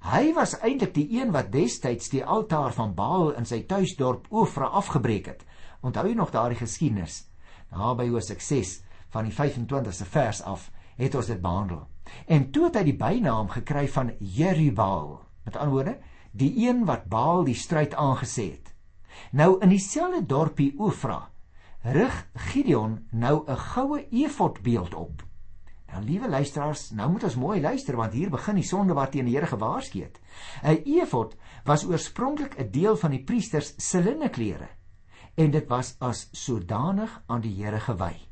Hy 0.01 0.33
was 0.33 0.55
eintlik 0.59 0.93
die 0.93 1.07
een 1.19 1.31
wat 1.31 1.51
destyds 1.51 2.09
die 2.09 2.23
altaar 2.25 2.73
van 2.73 2.95
Baal 2.95 3.31
in 3.37 3.45
sy 3.45 3.61
tuisdorp 3.63 4.27
Ofra 4.29 4.65
afgebreek 4.65 5.25
het. 5.25 5.45
Onthou 5.81 6.07
jy 6.07 6.15
nog 6.15 6.31
daardie 6.31 6.57
geskiedenis? 6.57 7.27
Daar 7.69 7.95
by 7.95 8.07
Hosea 8.09 8.39
6 8.39 8.81
van 9.09 9.25
die 9.25 9.33
25ste 9.33 10.05
vers 10.05 10.41
af 10.41 10.71
het 10.97 11.15
ons 11.15 11.27
dit 11.27 11.41
behandel. 11.41 11.87
En 12.27 12.51
toe 12.51 12.65
het 12.65 12.75
hy 12.75 12.83
die 12.83 12.97
bynaam 12.97 13.49
gekry 13.49 13.87
van 13.87 14.13
Jerubbaal. 14.19 15.19
Met 15.45 15.55
ander 15.55 15.73
woorde, 15.73 15.97
die 16.31 16.53
een 16.67 16.85
wat 16.85 17.09
Baal 17.11 17.43
die 17.43 17.55
stryd 17.55 17.95
aangesê 17.95 18.51
het. 18.51 18.73
Nou 19.31 19.59
in 19.61 19.69
dieselfde 19.69 20.25
dorpie 20.25 20.73
Ofra 20.79 21.29
rig 21.81 22.27
Gideon 22.51 23.07
nou 23.11 23.43
'n 23.47 23.57
goue 23.57 24.07
efodbeeld 24.09 24.93
op. 24.93 25.23
Nou 25.91 26.03
liewe 26.03 26.29
luisteraars, 26.29 26.89
nou 26.91 27.11
moet 27.11 27.23
ons 27.23 27.35
mooi 27.35 27.61
luister 27.61 27.95
want 27.95 28.13
hier 28.13 28.29
begin 28.29 28.55
die 28.55 28.63
sonde 28.63 28.93
wat 28.93 29.11
teen 29.11 29.25
die 29.25 29.35
Here 29.35 29.47
gewaarsku 29.47 30.01
het. 30.01 30.19
'n 30.63 30.81
Efod 30.85 31.35
was 31.65 31.85
oorspronklik 31.85 32.55
'n 32.59 32.71
deel 32.71 32.97
van 32.97 33.11
die 33.11 33.23
priesters 33.23 33.73
se 33.77 34.01
linneklere 34.01 34.69
en 35.35 35.51
dit 35.51 35.67
was 35.67 35.95
as 35.99 36.29
sodanig 36.31 37.21
aan 37.27 37.41
die 37.41 37.63
Here 37.63 37.79
gewy. 37.79 38.30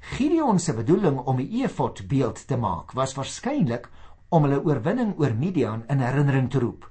Gideon 0.00 0.58
se 0.58 0.74
bedoeling 0.74 1.18
om 1.18 1.40
'n 1.40 1.62
efod 1.62 2.08
beeld 2.08 2.46
te 2.46 2.56
maak 2.56 2.92
was 2.92 3.14
waarskynlik 3.14 3.88
om 4.28 4.42
hulle 4.42 4.64
oorwinning 4.64 5.14
oor 5.18 5.34
Midian 5.34 5.84
in 5.88 5.98
herinnering 5.98 6.50
te 6.50 6.58
roep. 6.58 6.90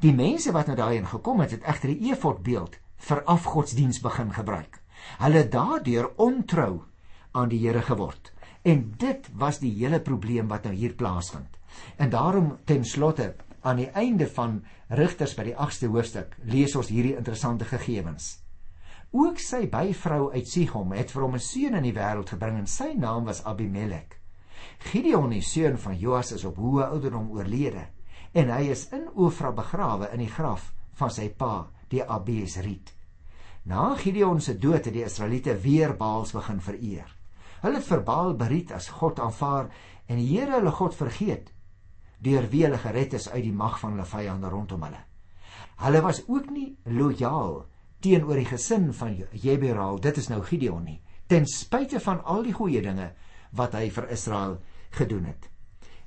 Die 0.00 0.14
mense 0.14 0.52
wat 0.52 0.66
nou 0.66 0.76
daarin 0.76 1.06
gekom 1.06 1.40
het, 1.40 1.50
het 1.50 1.62
egter 1.62 1.88
die 1.88 2.10
efod 2.12 2.42
beeld 2.42 2.78
vir 2.96 3.22
afgodsdiens 3.24 4.00
begin 4.00 4.32
gebruik. 4.32 4.80
Hulle 5.18 5.48
daardeur 5.48 6.10
ontrou 6.16 6.82
aan 7.32 7.48
die 7.48 7.60
Here 7.66 7.82
geword. 7.82 8.32
En 8.62 8.94
dit 8.96 9.28
was 9.32 9.58
die 9.58 9.72
hele 9.72 10.00
probleem 10.00 10.48
wat 10.48 10.64
nou 10.64 10.74
hier 10.74 10.94
plaasvind. 10.94 11.58
En 11.96 12.10
daarom 12.10 12.58
ten 12.64 12.84
slotte 12.84 13.34
aan 13.60 13.76
die 13.76 13.90
einde 13.90 14.28
van 14.28 14.62
Rigters 14.88 15.34
by 15.34 15.44
die 15.50 15.56
8ste 15.56 15.88
hoofstuk 15.88 16.36
lees 16.44 16.76
ons 16.76 16.88
hierdie 16.88 17.16
interessante 17.16 17.64
gegevens. 17.64 18.43
Ook 19.14 19.38
sy 19.38 19.68
byvrou 19.70 20.32
uit 20.32 20.48
Sigom 20.50 20.90
het 20.90 21.12
vir 21.14 21.22
hom 21.22 21.36
'n 21.38 21.42
seun 21.42 21.76
in 21.78 21.84
die 21.86 21.94
wêreld 21.94 22.30
gebring 22.34 22.56
en 22.58 22.66
sy 22.66 22.94
naam 22.98 23.24
was 23.24 23.44
Abimelek. 23.44 24.18
Gideon, 24.90 25.30
die 25.30 25.42
seun 25.42 25.78
van 25.78 25.98
Joas, 25.98 26.32
is 26.32 26.44
op 26.44 26.56
hoë 26.56 26.88
ouderdom 26.88 27.30
oorlede 27.30 27.86
en 28.32 28.50
hy 28.50 28.70
is 28.70 28.88
in 28.92 29.08
Ofra 29.14 29.52
begrawe 29.52 30.08
in 30.12 30.18
die 30.18 30.30
graf 30.30 30.72
van 30.98 31.10
sy 31.10 31.28
pa, 31.28 31.70
die 31.88 32.02
Abiesriet. 32.02 32.90
Na 33.64 33.94
Gideon 33.94 34.40
se 34.40 34.58
dood 34.58 34.84
het 34.84 34.94
die 34.94 35.04
Israeliete 35.04 35.54
weer 35.62 35.94
Baals 35.96 36.32
begin 36.32 36.60
vereer. 36.60 37.16
Hulle 37.62 37.76
het 37.76 37.86
verbaal 37.86 38.34
beriet 38.34 38.72
as 38.72 38.88
God 38.88 39.20
aanvaar 39.20 39.70
en 40.08 40.16
die 40.16 40.26
Here 40.26 40.58
hulle 40.58 40.72
God 40.72 40.94
vergeet 40.94 41.52
deur 42.18 42.50
wie 42.50 42.64
hulle 42.64 42.78
gered 42.78 43.14
is 43.14 43.28
uit 43.28 43.44
die 43.44 43.52
mag 43.52 43.78
van 43.78 43.92
hulle 43.92 44.04
vyande 44.06 44.48
rondom 44.48 44.82
hulle. 44.82 45.04
Hulle 45.76 46.02
was 46.02 46.24
ook 46.26 46.50
nie 46.50 46.76
lojaal 46.84 47.66
teenoor 48.04 48.36
die 48.36 48.48
gesin 48.48 48.90
van 48.92 49.16
Jeberal, 49.32 50.00
dit 50.00 50.16
is 50.20 50.28
nou 50.28 50.42
Gideon 50.44 50.84
nie, 50.84 51.00
ten 51.26 51.46
spyte 51.48 52.00
van 52.04 52.20
al 52.24 52.44
die 52.44 52.52
goeie 52.52 52.82
dinge 52.84 53.12
wat 53.56 53.76
hy 53.78 53.88
vir 53.94 54.10
Israel 54.12 54.58
gedoen 54.98 55.24
het. 55.30 55.48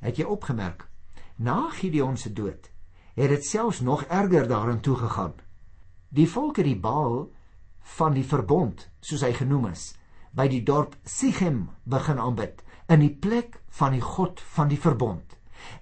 Het 0.05 0.21
jy 0.21 0.27
opgemerk? 0.29 0.85
Na 1.41 1.69
Gideon 1.73 2.17
se 2.17 2.33
dood 2.33 2.69
het 3.17 3.31
dit 3.33 3.45
selfs 3.45 3.79
nog 3.81 4.03
erger 4.13 4.45
daarin 4.47 4.79
toe 4.85 4.95
gegaan. 4.95 5.33
Die 6.09 6.27
volke 6.29 6.61
die 6.63 6.77
Baal 6.77 7.31
van 7.97 8.13
die 8.13 8.25
verbond, 8.25 8.83
soos 9.01 9.23
hy 9.25 9.31
genoem 9.33 9.71
is, 9.71 9.95
by 10.37 10.45
die 10.51 10.61
dorp 10.61 10.93
Sichem 11.01 11.63
begin 11.89 12.21
aanbid 12.21 12.61
in 12.93 13.01
die 13.01 13.13
plek 13.13 13.57
van 13.79 13.97
die 13.97 14.03
God 14.05 14.41
van 14.53 14.69
die 14.69 14.77
verbond. 14.77 15.33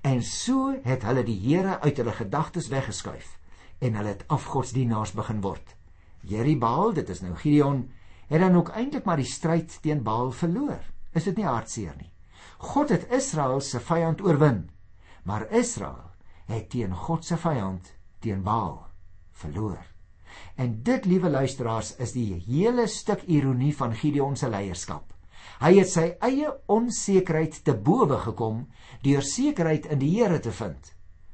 En 0.02 0.24
so 0.24 0.72
het 0.86 1.04
hulle 1.04 1.26
die 1.28 1.38
Here 1.44 1.82
uit 1.84 2.00
hulle 2.00 2.16
gedagtes 2.16 2.72
weggeskuif 2.72 3.36
en 3.84 4.00
hulle 4.00 4.16
het 4.16 4.24
afgodsdienaars 4.32 5.12
begin 5.20 5.44
word. 5.44 5.75
Jeribaal, 6.26 6.94
dit 6.98 7.10
is 7.10 7.22
nou 7.22 7.36
Gideon, 7.38 7.86
het 8.28 8.42
dan 8.42 8.56
ook 8.58 8.72
eintlik 8.74 9.06
maar 9.06 9.22
die 9.22 9.30
stryd 9.30 9.78
teen 9.82 10.04
Baal 10.04 10.32
verloor. 10.34 10.82
Is 11.14 11.28
dit 11.30 11.38
nie 11.38 11.46
hartseer 11.46 11.94
nie? 12.00 12.12
God 12.58 12.90
het 12.90 13.12
Israel 13.14 13.62
se 13.62 13.80
vyand 13.80 14.24
oorwin, 14.26 14.64
maar 15.24 15.46
Israel 15.54 16.12
het 16.50 16.70
teen 16.70 16.94
God 16.94 17.26
se 17.26 17.38
vyand, 17.38 17.92
teen 18.20 18.42
Baal, 18.44 18.80
verloor. 19.32 19.84
En 20.56 20.82
dit, 20.84 21.06
liewe 21.06 21.30
luisteraars, 21.30 21.96
is 22.02 22.16
die 22.16 22.42
hele 22.48 22.88
stuk 22.92 23.24
ironie 23.32 23.74
van 23.76 23.94
Gideon 23.96 24.36
se 24.36 24.50
leierskap. 24.50 25.14
Hy 25.62 25.72
het 25.78 25.92
sy 25.92 26.08
eie 26.26 26.50
onsekerheid 26.72 27.62
te 27.64 27.76
bowe 27.78 28.18
gekom 28.26 28.66
deur 29.06 29.24
sekerheid 29.24 29.86
in 29.94 30.02
die 30.02 30.12
Here 30.18 30.42
te 30.44 30.52
vind. 30.52 30.92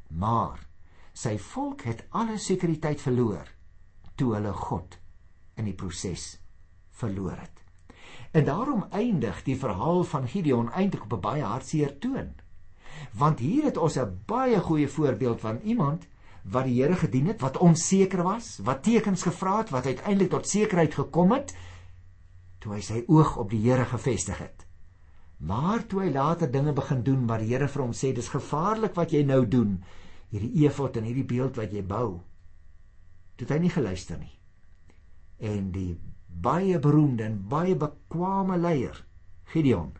Maar 0.10 0.60
sy 1.13 1.38
volk 1.41 1.88
het 1.88 2.06
alle 2.12 2.38
sekuriteit 2.38 3.01
verloor 3.01 3.47
toe 4.21 4.36
hulle 4.38 4.53
God 4.53 4.99
in 5.57 5.65
die 5.65 5.77
proses 5.77 6.36
verloor 7.01 7.39
het. 7.39 7.57
En 8.38 8.45
daarom 8.45 8.86
eindig 8.93 9.41
die 9.47 9.57
verhaal 9.57 10.03
van 10.07 10.29
Gideon 10.29 10.69
eintlik 10.71 11.07
op 11.07 11.13
'n 11.17 11.25
baie 11.25 11.43
hartseer 11.43 11.97
toon. 11.99 12.29
Want 13.17 13.39
hier 13.39 13.63
het 13.63 13.77
ons 13.77 13.97
'n 13.97 14.21
baie 14.25 14.60
goeie 14.60 14.88
voorbeeld 14.88 15.41
van 15.41 15.60
iemand 15.63 16.07
wat 16.43 16.63
die 16.65 16.81
Here 16.81 16.95
gedien 16.95 17.27
het, 17.27 17.41
wat 17.41 17.57
onseker 17.57 18.23
was, 18.23 18.60
wat 18.63 18.84
tekens 18.84 19.21
gevra 19.21 19.57
het, 19.57 19.69
wat 19.69 19.86
uiteindelik 19.86 20.29
tot 20.29 20.47
sekerheid 20.47 20.93
gekom 20.93 21.31
het 21.31 21.55
toe 22.60 22.73
hy 22.73 22.81
sy 22.81 23.03
oog 23.07 23.38
op 23.38 23.49
die 23.49 23.62
Here 23.62 23.86
gefestig 23.86 24.38
het. 24.38 24.65
Maar 25.38 25.86
toe 25.88 26.01
hy 26.01 26.12
later 26.12 26.51
dinge 26.51 26.73
begin 26.73 27.03
doen 27.03 27.27
wat 27.27 27.39
die 27.39 27.47
Here 27.53 27.67
vir 27.67 27.81
hom 27.81 27.93
sê, 27.93 28.13
dis 28.13 28.29
gevaarlik 28.29 28.95
wat 28.95 29.12
jy 29.12 29.23
nou 29.23 29.47
doen, 29.47 29.84
hierdie 30.29 30.65
efod 30.65 30.97
en 30.97 31.03
hierdie 31.03 31.25
beeld 31.25 31.57
wat 31.57 31.71
jy 31.73 31.81
bou. 31.81 32.21
Het 33.41 33.49
hy 33.49 33.60
nie 33.63 33.73
geluister 33.73 34.19
nie. 34.19 34.39
En 35.41 35.71
die 35.71 35.99
baie 36.27 36.80
beroemde 36.80 37.23
en 37.23 37.41
baie 37.49 37.75
bekwame 37.75 38.58
leier, 38.58 39.06
Gideon, 39.51 39.93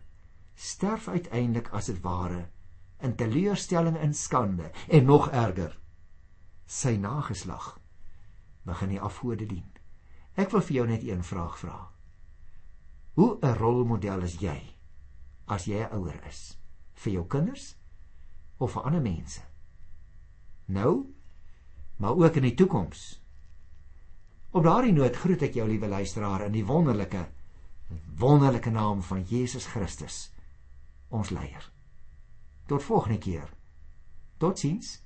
sterf 0.56 1.08
uiteindelik 1.08 1.72
as 1.74 1.90
dit 1.92 2.02
ware 2.02 2.48
in 3.02 3.16
teleurstelling 3.16 3.98
en 3.98 4.14
skande 4.14 4.72
en 4.88 5.06
nog 5.06 5.30
erger. 5.30 5.78
Sy 6.66 6.96
nageslag 7.02 7.80
begin 8.64 8.94
die 8.94 9.02
afgode 9.02 9.48
dien. 9.50 9.66
Ek 10.40 10.54
wil 10.54 10.64
vir 10.64 10.76
jou 10.76 10.86
net 10.88 11.04
een 11.04 11.24
vraag 11.26 11.58
vra. 11.60 11.92
Hoe 13.18 13.38
'n 13.42 13.58
rolmodel 13.58 14.22
is 14.22 14.40
jy 14.40 14.76
as 15.48 15.66
jy 15.66 15.82
'n 15.84 15.92
ouer 15.92 16.22
is 16.28 16.58
vir 16.94 17.14
jou 17.14 17.26
kinders 17.28 17.76
of 18.58 18.72
vir 18.72 18.84
ander 18.84 19.02
mense? 19.02 19.42
Nou, 20.66 21.14
maar 21.98 22.16
ook 22.16 22.36
in 22.36 22.44
die 22.44 22.56
toekoms. 22.56 23.21
Op 24.52 24.64
daardie 24.64 24.92
noot 24.92 25.16
groet 25.16 25.46
ek 25.48 25.56
jou 25.56 25.68
liewe 25.70 25.88
luisteraar 25.88 26.46
in 26.50 26.56
die 26.56 26.66
wonderlike 26.68 27.28
wonderlike 28.20 28.72
naam 28.72 29.02
van 29.04 29.24
Jesus 29.28 29.66
Christus, 29.66 30.32
ons 31.10 31.32
leier. 31.32 31.64
Tot 32.68 32.84
volgende 32.84 33.18
keer. 33.20 33.50
Totsiens. 34.38 35.02